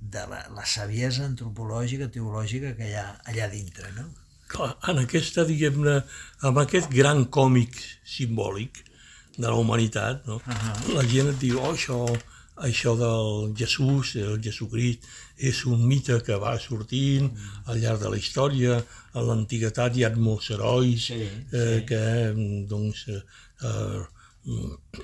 de 0.00 0.22
la, 0.30 0.44
la 0.52 0.64
saviesa 0.68 1.24
antropològica, 1.24 2.10
teològica 2.12 2.74
que 2.78 2.90
hi 2.90 2.94
ha 3.00 3.08
allà 3.32 3.48
dintre, 3.52 3.90
no? 3.96 4.06
clar, 4.50 4.72
en 4.90 5.02
aquesta, 5.02 5.44
diguem-ne, 5.48 5.96
amb 6.48 6.62
aquest 6.62 6.90
gran 6.92 7.24
còmic 7.36 7.78
simbòlic 8.06 8.82
de 9.36 9.46
la 9.48 9.56
humanitat, 9.58 10.26
no? 10.26 10.36
Uh 10.36 10.42
-huh. 10.48 10.94
la 10.94 11.04
gent 11.04 11.28
et 11.28 11.38
diu, 11.40 11.58
oh, 11.60 11.72
això, 11.72 11.98
això 12.68 12.96
del 12.96 13.54
Jesús, 13.56 14.14
el 14.16 14.40
Jesucrist, 14.42 15.04
és 15.36 15.64
un 15.68 15.82
mite 15.86 16.18
que 16.24 16.36
va 16.40 16.56
sortint 16.58 17.28
al 17.66 17.80
llarg 17.80 18.00
de 18.02 18.12
la 18.12 18.20
història. 18.20 18.80
A 19.12 19.24
l'antiguitat 19.24 19.96
hi 19.96 20.04
ha 20.06 20.12
molts 20.16 20.50
herois 20.54 21.08
sí, 21.10 21.20
sí. 21.20 21.42
Eh, 21.52 21.80
que 21.88 22.02
doncs, 22.68 23.06
eh, 23.12 24.04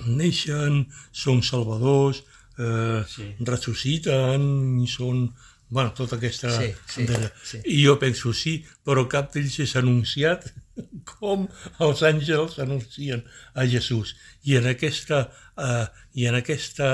neixen, 0.07 0.85
són 1.11 1.41
salvadors, 1.43 2.23
eh, 2.57 3.01
sí. 3.09 3.29
ressusciten 3.45 4.45
i 4.83 4.87
són 4.87 5.27
bueno, 5.73 5.91
tota 5.97 6.19
aquesta... 6.19 6.51
Sí, 6.53 6.69
sí, 6.85 7.07
sí. 7.43 7.59
I 7.65 7.79
jo 7.81 7.95
penso, 7.97 8.29
sí, 8.37 8.59
però 8.85 9.07
cap 9.09 9.31
d'ells 9.33 9.55
és 9.65 9.73
anunciat 9.79 10.45
com 11.09 11.47
els 11.81 12.03
àngels 12.05 12.59
anuncien 12.61 13.23
a 13.57 13.65
Jesús. 13.69 14.13
I 14.45 14.59
en 14.59 14.69
aquesta, 14.69 15.23
eh, 15.57 15.85
i 16.13 16.27
en 16.29 16.37
aquesta 16.37 16.89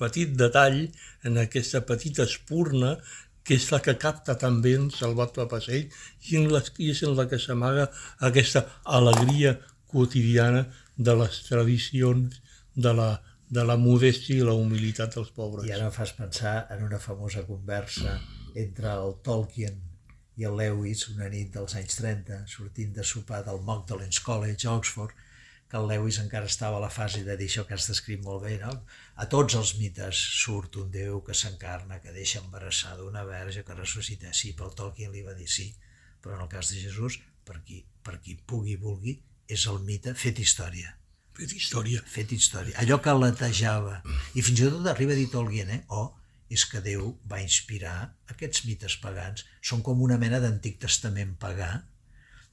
petit 0.00 0.32
detall, 0.32 0.86
en 1.28 1.36
aquesta 1.44 1.84
petita 1.84 2.24
espurna, 2.24 2.96
que 3.44 3.58
és 3.60 3.68
la 3.72 3.82
que 3.84 3.98
capta 4.00 4.36
també 4.40 4.78
en 4.78 4.88
Salvat 4.96 5.36
Papasell, 5.36 5.88
i, 6.28 6.36
en 6.40 6.48
les, 6.54 6.72
i 6.80 6.92
és 6.94 7.04
en 7.04 7.16
la 7.20 7.28
que 7.28 7.40
s'amaga 7.42 7.90
aquesta 8.30 8.64
alegria 8.98 9.58
quotidiana 9.92 10.64
de 10.96 11.20
les 11.20 11.42
tradicions 11.48 12.40
de 12.80 12.96
la, 12.96 13.10
de 13.50 13.64
la 13.66 13.74
modèstia 13.74 14.38
i 14.38 14.44
la 14.46 14.52
humilitat 14.54 15.16
dels 15.16 15.32
pobres. 15.34 15.64
I 15.66 15.72
ara 15.74 15.88
em 15.88 15.94
fas 15.94 16.12
pensar 16.14 16.68
en 16.70 16.84
una 16.86 17.00
famosa 17.02 17.42
conversa 17.48 18.12
entre 18.54 18.92
el 18.92 19.16
Tolkien 19.26 19.80
i 20.38 20.46
el 20.46 20.54
Lewis 20.60 21.08
una 21.10 21.26
nit 21.32 21.50
dels 21.56 21.74
anys 21.80 21.98
30, 21.98 22.44
sortint 22.52 22.92
de 22.94 23.02
sopar 23.02 23.40
del 23.48 23.58
Magdalenes 23.66 24.20
College, 24.22 24.68
Oxford, 24.70 25.16
que 25.70 25.78
el 25.80 25.90
Lewis 25.90 26.20
encara 26.22 26.46
estava 26.46 26.78
a 26.78 26.84
la 26.84 26.92
fase 26.94 27.24
de 27.26 27.36
dir 27.40 27.48
això 27.50 27.66
que 27.66 27.74
has 27.74 27.88
descrit 27.90 28.22
molt 28.22 28.46
bé, 28.46 28.54
no? 28.62 28.70
A 29.18 29.26
tots 29.34 29.58
els 29.58 29.74
mites 29.80 30.22
surt 30.44 30.78
un 30.78 30.94
déu 30.94 31.18
que 31.26 31.34
s'encarna, 31.34 31.98
que 32.04 32.14
deixa 32.14 32.44
embarassada 32.44 33.06
una 33.06 33.26
verge, 33.26 33.66
que 33.66 33.78
ressuscita. 33.78 34.30
Sí, 34.30 34.54
però 34.54 34.70
el 34.70 34.78
Tolkien 34.78 35.10
li 35.10 35.26
va 35.26 35.34
dir 35.34 35.50
sí, 35.50 35.72
però 36.22 36.38
en 36.38 36.46
el 36.46 36.54
cas 36.54 36.70
de 36.70 36.86
Jesús, 36.86 37.18
per 37.42 37.58
qui, 37.66 37.82
per 38.06 38.20
qui 38.22 38.38
pugui 38.38 38.78
vulgui, 38.78 39.18
és 39.50 39.66
el 39.66 39.82
mite 39.90 40.14
fet 40.14 40.38
història 40.38 40.99
Fet 41.36 41.52
història. 41.56 42.02
Fet 42.06 42.32
història. 42.36 42.76
Allò 42.82 42.98
que 43.02 43.14
latejava. 43.16 44.00
I 44.34 44.42
fins 44.44 44.60
i 44.60 44.70
tot 44.72 44.88
arriba 44.90 45.14
a 45.14 45.18
dir 45.18 45.28
Tolkien, 45.32 45.70
eh? 45.76 45.80
Oh, 45.88 46.10
és 46.50 46.66
que 46.66 46.82
Déu 46.82 47.14
va 47.30 47.40
inspirar 47.42 48.12
aquests 48.32 48.66
mites 48.66 48.98
pagans. 49.02 49.46
Són 49.62 49.84
com 49.86 50.02
una 50.02 50.18
mena 50.18 50.42
d'antic 50.42 50.80
testament 50.82 51.36
pagà, 51.40 51.72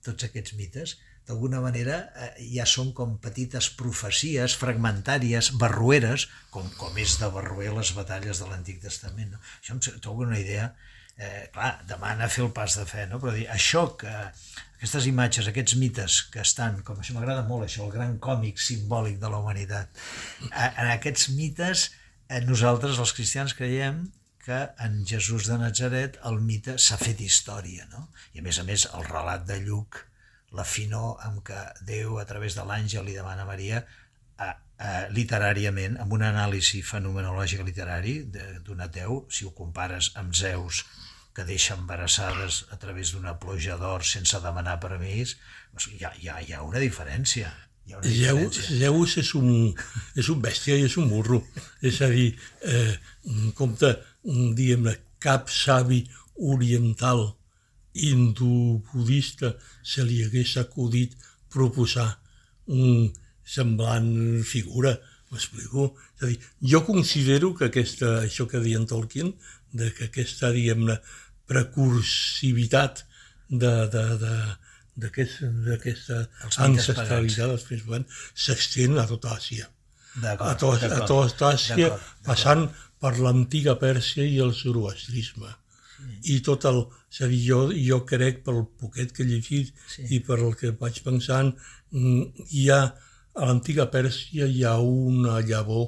tots 0.06 0.28
aquests 0.28 0.56
mites. 0.60 0.98
D'alguna 1.28 1.60
manera 1.60 1.98
eh, 2.16 2.30
ja 2.54 2.63
són 2.70 2.94
com 2.96 3.18
petites 3.24 3.68
profecies 3.80 4.56
fragmentàries, 4.56 5.50
barrueres, 5.60 6.30
com, 6.54 6.70
com 6.80 7.02
és 7.02 7.18
de 7.20 7.28
barruer 7.34 7.74
les 7.76 7.92
batalles 7.98 8.40
de 8.40 8.48
l'Antic 8.48 8.80
Testament. 8.86 9.34
No? 9.34 9.42
Això 9.60 9.76
em 9.76 9.82
trobo 10.00 10.24
una 10.24 10.40
idea 10.40 10.70
eh, 11.18 11.50
clar, 11.52 11.74
demana 11.90 12.30
fer 12.32 12.46
el 12.46 12.54
pas 12.56 12.78
de 12.80 12.86
fe, 12.88 13.08
no? 13.12 13.20
però 13.20 13.34
dir, 13.36 13.48
això 13.52 13.90
que 14.00 14.13
aquestes 14.78 15.08
imatges, 15.10 15.48
aquests 15.50 15.74
mites 15.82 16.20
que 16.34 16.44
estan, 16.44 16.84
com 16.86 17.00
això 17.02 17.16
m'agrada 17.16 17.42
molt, 17.48 17.66
això, 17.66 17.88
el 17.88 17.96
gran 17.96 18.20
còmic 18.22 18.62
simbòlic 18.62 19.18
de 19.18 19.32
la 19.34 19.40
humanitat. 19.42 20.04
En 20.54 20.92
aquests 20.92 21.32
mites, 21.34 21.88
eh, 22.30 22.44
nosaltres, 22.46 23.00
els 23.02 23.13
cristians, 23.18 23.56
creiem 23.58 24.06
que 24.46 24.60
en 24.86 25.02
Jesús 25.06 25.50
de 25.50 25.58
Nazaret 25.60 26.20
el 26.30 26.38
mite 26.40 26.78
s'ha 26.78 27.00
fet 27.02 27.20
història, 27.26 27.88
no? 27.92 28.06
I 28.38 28.40
a 28.40 28.46
més 28.46 28.62
a 28.62 28.68
més, 28.70 28.86
el 28.94 29.04
relat 29.10 29.50
de 29.50 29.58
Lluc, 29.66 29.98
la 30.56 30.63
finor 30.63 31.18
amb 31.26 31.42
què 31.50 31.58
Déu, 31.90 32.20
a 32.22 32.26
través 32.30 32.56
de 32.56 32.63
l'àngel, 32.63 33.10
li 33.10 33.18
demana 33.18 33.44
a 33.44 33.50
Maria, 33.50 33.82
a, 34.38 34.54
a, 34.54 34.94
literàriament, 35.12 35.98
amb 36.00 36.13
un 36.16 36.24
anàlisi 36.30 36.84
fenomenològic 36.86 37.66
literari 37.66 38.22
d'un 38.30 38.86
ateu, 38.86 39.24
si 39.28 39.50
ho 39.50 39.52
compares 39.58 40.13
amb 40.22 40.38
Zeus, 40.38 40.86
que 41.38 41.45
deixa 41.45 41.76
embarassades 41.78 42.63
a 42.73 42.80
través 42.82 43.12
d'una 43.13 43.36
ploja 43.38 43.76
d'or 43.78 44.02
sense 44.02 44.39
demanar 44.41 44.80
permís, 44.82 45.36
hi 45.86 46.00
ha, 46.02 46.10
hi 46.17 46.30
ha, 46.34 46.38
hi 46.41 46.54
ha 46.56 46.63
una 46.65 46.80
diferència. 46.82 47.52
Hi 47.86 47.93
ha 47.93 48.00
una 48.00 48.10
diferència. 48.10 48.80
Zeus 48.80 49.17
és 49.21 49.30
un, 49.38 49.52
és 50.17 50.32
un 50.34 50.39
bèstia 50.41 50.80
i 50.82 50.88
és 50.88 50.95
un 50.97 51.12
burro. 51.12 51.43
És 51.86 52.00
a 52.02 52.10
dir, 52.10 52.32
eh, 52.65 52.95
compte, 53.60 53.91
diguem-ne, 54.26 54.95
cap 55.21 55.52
savi 55.54 56.00
oriental 56.56 57.21
hindú-budista 57.93 59.54
se 59.86 60.08
li 60.10 60.23
hagués 60.26 60.56
acudit 60.63 61.13
proposar 61.54 62.08
un 62.73 63.12
semblant 63.45 64.41
figura, 64.41 64.95
m'explico? 65.30 65.91
És 66.17 66.26
a 66.26 66.34
dir, 66.34 66.41
jo 66.73 66.82
considero 66.89 67.54
que 67.54 67.69
aquesta, 67.69 68.23
això 68.26 68.50
que 68.50 68.65
deien 68.65 68.89
Tolkien, 68.89 69.36
de 69.78 69.93
que 69.93 70.10
aquesta, 70.10 70.50
diguem-ne, 70.56 70.97
precursivitat 71.48 73.06
d'aquesta 73.50 76.20
ancestralitat 76.66 77.48
dels 77.54 77.66
fills 77.70 77.86
blancs 77.88 78.08
s'estén 78.36 79.00
a 79.00 79.08
tota 79.08 79.38
Àsia. 79.38 79.68
A, 80.24 80.56
to, 80.58 80.74
a 80.74 81.06
tota 81.06 81.54
Àsia, 81.54 81.94
passant 82.26 82.68
per 83.02 83.16
l'antiga 83.22 83.78
Pèrsia 83.80 84.26
i 84.26 84.38
el 84.44 84.54
zoroastrisme. 84.58 85.50
Sí. 85.98 86.14
I 86.34 86.36
tot 86.46 86.66
el... 86.70 86.84
És 87.08 87.22
a 87.24 87.30
dir, 87.32 87.40
jo, 87.46 87.60
jo 87.72 88.02
crec, 88.10 88.42
pel 88.46 88.66
poquet 88.82 89.14
que 89.16 89.24
he 89.24 89.30
llegit 89.30 89.70
sí. 89.90 90.04
i 90.18 90.20
per 90.26 90.38
el 90.42 90.58
que 90.60 90.74
vaig 90.82 91.00
pensant, 91.06 91.54
mm, 91.96 92.48
hi 92.52 92.68
ha, 92.74 92.82
a 93.38 93.48
l'antiga 93.48 93.88
Pèrsia 93.94 94.50
hi 94.52 94.66
ha 94.68 94.76
una 94.84 95.38
llavor 95.46 95.88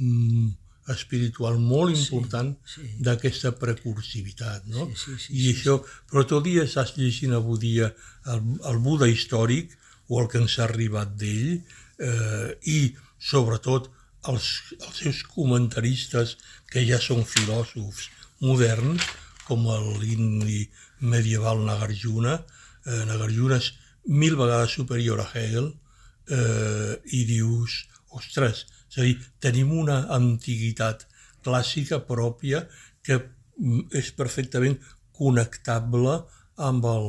mm, 0.00 0.48
espiritual 0.92 1.58
molt 1.58 1.96
important 1.96 2.52
sí, 2.64 2.82
sí. 2.82 2.90
d'aquesta 3.06 3.52
precursivitat, 3.58 4.68
no? 4.70 4.86
Sí, 4.92 5.16
sí, 5.16 5.16
sí, 5.24 5.32
I 5.32 5.42
sí, 5.42 5.54
això, 5.54 5.78
sí. 5.82 6.06
però 6.12 6.24
tot 6.30 6.46
dia 6.46 6.66
estàs 6.66 6.94
llegint 6.98 7.34
avui 7.36 7.58
dia 7.62 7.90
el, 8.32 8.44
el 8.70 8.78
Buda 8.84 9.08
històric 9.10 9.74
o 10.08 10.20
el 10.22 10.30
que 10.30 10.40
ens 10.42 10.58
ha 10.58 10.66
arribat 10.68 11.16
d'ell 11.18 11.56
eh, 11.56 12.50
i 12.70 12.80
sobretot 13.18 13.90
els, 14.30 14.46
els 14.78 15.00
seus 15.02 15.22
comentaristes 15.30 16.36
que 16.70 16.84
ja 16.86 17.00
són 17.02 17.24
filòsofs 17.26 18.10
moderns 18.42 19.02
com 19.46 19.66
l'indi 20.00 20.66
medieval 21.06 21.62
Nagarjuna. 21.66 22.38
Eh, 22.86 23.02
Nagarjuna 23.08 23.60
és 23.62 23.72
mil 24.06 24.36
vegades 24.38 24.74
superior 24.78 25.22
a 25.22 25.28
Hegel 25.32 25.70
eh, 26.30 26.94
i 27.14 27.24
dius, 27.28 27.84
ostres, 28.14 28.66
és 28.90 28.98
a 28.98 29.06
dir, 29.06 29.16
tenim 29.42 29.72
una 29.76 30.02
antiguitat 30.14 31.06
clàssica 31.46 32.00
pròpia 32.08 32.64
que 33.06 33.18
mm, 33.20 33.88
és 34.00 34.10
perfectament 34.16 34.78
connectable 35.16 36.18
amb 36.56 36.88
el, 36.90 37.08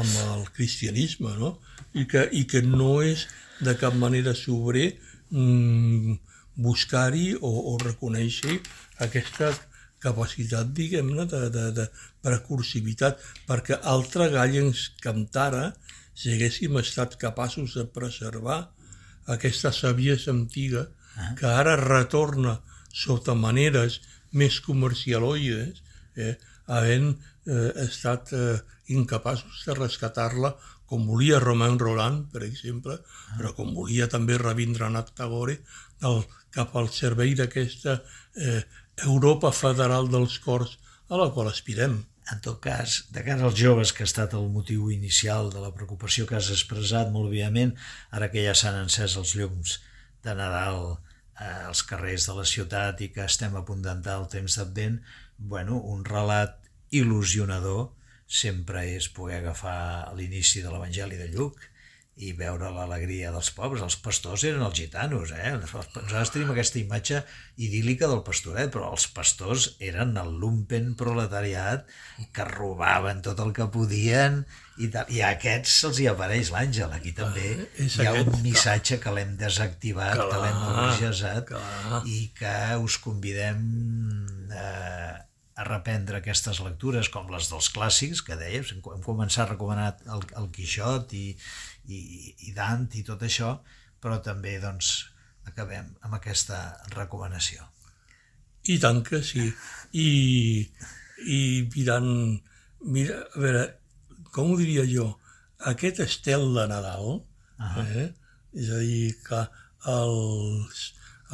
amb 0.00 0.16
el 0.28 0.46
cristianisme, 0.56 1.34
no? 1.38 1.56
I 1.94 2.06
que, 2.10 2.26
i 2.32 2.44
que 2.50 2.62
no 2.64 2.98
és 3.02 3.26
de 3.64 3.74
cap 3.78 3.96
manera 3.98 4.34
sobrer 4.36 4.92
mm, 5.30 6.18
buscar-hi 6.58 7.32
o, 7.40 7.50
o 7.72 7.76
reconèixer 7.82 8.58
aquesta 9.04 9.52
capacitat, 10.02 10.70
diguem-ne, 10.74 11.26
de, 11.26 11.48
de, 11.54 11.64
de 11.74 11.86
precursivitat, 12.22 13.18
perquè 13.48 13.80
altre 13.92 14.28
gall 14.34 14.54
ens 14.60 14.88
cantara 15.02 15.72
si 16.18 16.34
haguéssim 16.34 16.78
estat 16.78 17.16
capaços 17.18 17.74
de 17.78 17.84
preservar 17.94 18.60
aquesta 19.34 19.72
saviesa 19.74 20.32
antiga 20.34 20.86
Que 21.38 21.50
ara 21.50 21.76
retorna 21.80 22.58
sota 22.94 23.34
maneres 23.34 24.00
més 24.32 24.60
comercialoides, 24.64 25.82
eh, 26.16 26.34
havent 26.66 27.14
eh, 27.46 27.70
estat 27.84 28.32
eh, 28.36 28.58
incapaços 28.92 29.62
de 29.66 29.76
rescatar-la 29.76 30.54
com 30.88 31.04
volia 31.04 31.40
Romain 31.40 31.78
Roland, 31.78 32.28
per 32.32 32.42
exemple, 32.46 32.96
ah. 32.96 33.36
però 33.36 33.52
com 33.56 33.74
volia 33.76 34.08
també 34.08 34.38
Rabindranath 34.40 35.12
Tagore, 35.16 35.58
del, 36.00 36.22
cap 36.54 36.76
al 36.76 36.88
servei 36.92 37.34
d'aquesta 37.36 37.98
eh, 38.36 38.62
Europa 39.06 39.50
federal 39.54 40.08
dels 40.12 40.38
cors 40.44 40.78
a 41.08 41.18
la 41.20 41.28
qual 41.34 41.50
aspirem. 41.50 42.00
En 42.32 42.40
tot 42.44 42.58
cas, 42.60 43.02
de 43.12 43.22
cara 43.24 43.46
als 43.48 43.56
joves, 43.56 43.92
que 43.96 44.04
ha 44.04 44.08
estat 44.08 44.34
el 44.36 44.48
motiu 44.52 44.90
inicial 44.92 45.48
de 45.52 45.62
la 45.62 45.72
preocupació 45.72 46.26
que 46.28 46.36
has 46.36 46.50
expressat 46.52 47.12
molt 47.12 47.30
viament, 47.32 47.72
ara 48.12 48.28
que 48.32 48.44
ja 48.44 48.56
s'han 48.56 48.82
encès 48.82 49.16
els 49.16 49.32
llums 49.38 49.78
de 50.24 50.34
Nadal 50.36 50.98
als 51.38 51.84
carrers 51.86 52.26
de 52.28 52.34
la 52.38 52.46
ciutat 52.48 53.00
i 53.04 53.10
que 53.14 53.24
estem 53.24 53.54
a 53.56 53.64
punt 53.66 53.82
d'entrar 53.84 54.18
el 54.22 54.28
temps 54.32 54.58
d'advent, 54.58 54.98
bueno, 55.38 55.78
un 55.78 56.04
relat 56.04 56.58
il·lusionador 56.90 57.88
sempre 58.28 58.84
és 58.96 59.08
poder 59.14 59.40
agafar 59.40 60.14
l'inici 60.18 60.62
de 60.64 60.72
l'Evangeli 60.72 61.16
de 61.20 61.28
Lluc 61.32 61.60
i 62.18 62.32
veure 62.34 62.70
l'alegria 62.74 63.30
dels 63.34 63.50
pobres. 63.54 63.82
Els 63.84 63.96
pastors 64.02 64.42
eren 64.48 64.62
els 64.66 64.74
gitanos, 64.78 65.30
eh? 65.36 65.52
Nosaltres 65.60 66.32
tenim 66.34 66.50
aquesta 66.54 66.80
imatge 66.80 67.20
idíl·lica 67.62 68.08
del 68.10 68.24
pastoret, 68.26 68.72
però 68.74 68.88
els 68.94 69.06
pastors 69.14 69.68
eren 69.78 70.16
el 70.18 70.32
lumpen 70.42 70.94
proletariat 70.98 71.86
que 72.34 72.46
robaven 72.48 73.22
tot 73.22 73.38
el 73.44 73.52
que 73.54 73.68
podien 73.74 74.40
i, 74.78 74.88
tal. 74.94 75.06
i 75.14 75.22
a 75.22 75.32
aquests 75.36 75.76
se'ls 75.82 75.98
hi 76.02 76.08
apareix 76.10 76.50
l'àngel. 76.54 76.90
Aquí 76.98 77.12
també 77.14 77.46
Ah, 77.58 77.86
hi 77.86 78.06
ha 78.06 78.10
aquest, 78.12 78.32
un 78.34 78.42
missatge 78.42 78.98
que 79.02 79.14
l'hem 79.14 79.36
desactivat, 79.40 80.14
Clar, 80.18 80.28
que 80.30 80.42
l'hem 80.44 80.60
burgesat 80.66 81.48
clar. 81.54 82.02
i 82.06 82.20
que 82.38 82.56
us 82.82 82.98
convidem 83.02 83.62
eh, 84.50 85.14
a 85.58 85.64
reprendre 85.66 86.20
aquestes 86.20 86.60
lectures 86.62 87.08
com 87.10 87.30
les 87.32 87.48
dels 87.50 87.68
clàssics 87.74 88.22
que 88.22 88.36
deies, 88.38 88.70
hem 88.72 89.02
començat 89.04 89.44
a 89.46 89.52
recomanar 89.52 89.88
el, 90.06 90.22
el 90.38 90.46
Quixot 90.54 91.14
i, 91.18 91.32
i, 91.90 91.98
i 92.46 92.52
Dant 92.54 92.86
i 92.94 93.02
tot 93.06 93.24
això, 93.26 93.56
però 93.98 94.20
també 94.22 94.58
doncs 94.62 94.92
acabem 95.50 95.88
amb 96.06 96.14
aquesta 96.18 96.60
recomanació. 96.94 97.64
I 98.68 98.76
tant 98.82 99.00
que 99.06 99.22
sí. 99.24 99.48
I, 99.96 100.08
i 101.26 101.40
mirant, 101.74 102.10
mira, 102.84 103.22
a 103.34 103.42
veure, 103.42 103.64
com 104.34 104.52
ho 104.52 104.58
diria 104.60 104.84
jo, 104.86 105.08
aquest 105.72 106.04
estel 106.04 106.46
de 106.54 106.68
Nadal, 106.70 107.24
Ah. 107.58 107.82
eh? 107.82 108.12
és 108.54 108.68
a 108.70 108.76
dir, 108.78 109.16
que 109.26 109.40
els, 109.90 110.82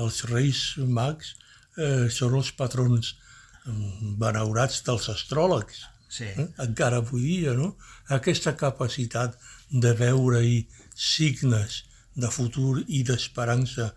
els 0.01 0.23
reis 0.31 0.61
mags 0.79 1.35
eh, 1.77 2.09
són 2.09 2.39
els 2.39 2.49
patrons 2.57 3.11
benaurats 4.21 4.83
dels 4.87 5.09
astròlegs. 5.13 5.85
Sí, 6.15 6.29
eh? 6.31 6.47
encara 6.63 7.01
avui 7.03 7.25
dia, 7.25 7.55
no? 7.59 7.75
Aquesta 8.15 8.55
capacitat 8.57 9.39
de 9.71 9.95
veure-hi 9.99 10.61
signes 10.95 11.83
de 12.15 12.31
futur 12.31 12.85
i 12.87 13.03
d'esperança 13.03 13.91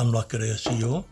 amb 0.00 0.14
la 0.14 0.24
creació 0.30 1.02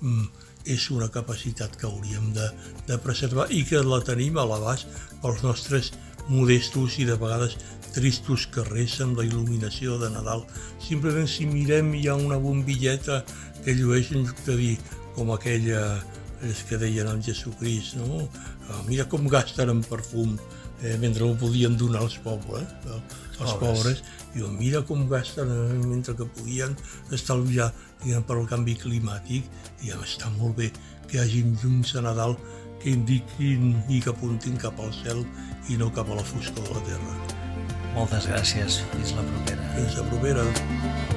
mm, 0.00 0.26
és 0.70 0.86
una 0.94 1.10
capacitat 1.12 1.74
que 1.80 1.88
hauríem 1.88 2.30
de, 2.36 2.46
de 2.86 2.98
preservar 3.02 3.48
i 3.50 3.64
que 3.66 3.82
la 3.82 4.00
tenim 4.06 4.38
a 4.38 4.46
l'abast 4.48 4.86
pels 5.22 5.42
nostres 5.44 5.90
modestos 6.28 6.98
i 7.02 7.08
de 7.08 7.18
vegades 7.20 7.58
tristos 7.94 8.46
carrers 8.54 8.96
amb 9.04 9.18
la 9.18 9.26
il·luminació 9.26 9.98
de 10.00 10.10
Nadal. 10.14 10.44
Simplement 10.82 11.28
si 11.30 11.46
mirem 11.46 11.92
hi 11.94 12.08
ha 12.08 12.16
una 12.18 12.38
bombilleta 12.42 13.22
que 13.64 13.74
llueix 13.76 14.10
de 14.46 14.56
dir 14.58 14.76
com 15.14 15.30
aquella 15.34 15.82
és 16.48 16.64
que 16.68 16.78
deien 16.80 17.08
amb 17.08 17.24
Jesucrist, 17.24 17.96
no? 18.00 18.26
Ah, 18.68 18.82
mira 18.88 19.06
com 19.10 19.26
gasten 19.28 19.72
en 19.72 19.82
perfum 19.84 20.36
eh, 20.82 20.96
mentre 21.00 21.24
ho 21.24 21.34
podien 21.38 21.76
donar 21.76 22.02
als 22.02 22.18
pobles, 22.18 22.68
eh, 22.86 23.00
als 23.40 23.54
pobres. 23.54 23.60
pobres. 23.60 24.02
Diu, 24.34 24.48
mira 24.48 24.82
com 24.82 25.06
gasten 25.08 25.50
eh, 25.50 25.86
mentre 25.86 26.16
que 26.18 26.28
podien 26.38 26.76
estalviar 27.12 27.72
diguem, 28.02 28.24
per 28.26 28.36
al 28.38 28.48
canvi 28.50 28.76
climàtic 28.80 29.48
i 29.84 29.94
està 29.96 30.30
molt 30.38 30.58
bé 30.60 30.70
que 31.08 31.18
hi 31.18 31.22
hagi 31.24 31.42
llums 31.62 31.94
a 31.96 32.04
Nadal 32.04 32.36
que 32.82 32.92
indiquin 32.92 33.72
i 33.88 34.00
que 34.04 34.12
apuntin 34.12 34.60
cap 34.60 34.80
al 34.80 34.92
cel 35.02 35.24
i 35.72 35.80
no 35.80 35.90
cap 35.94 36.10
a 36.10 36.20
la 36.20 36.26
foscor 36.34 36.68
de 36.68 36.76
la 36.76 36.84
terra. 36.90 37.18
moltes 37.94 38.26
gràcies. 38.26 38.82
Fins 38.92 39.14
la 39.14 39.22
propera. 39.22 39.68
Fins 39.76 40.00
a 40.00 40.08
propera. 40.10 41.13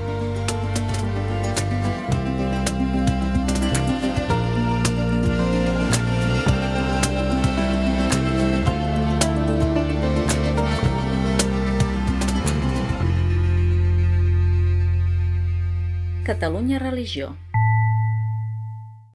Catalunya 16.28 16.78
Religió. 16.78 17.38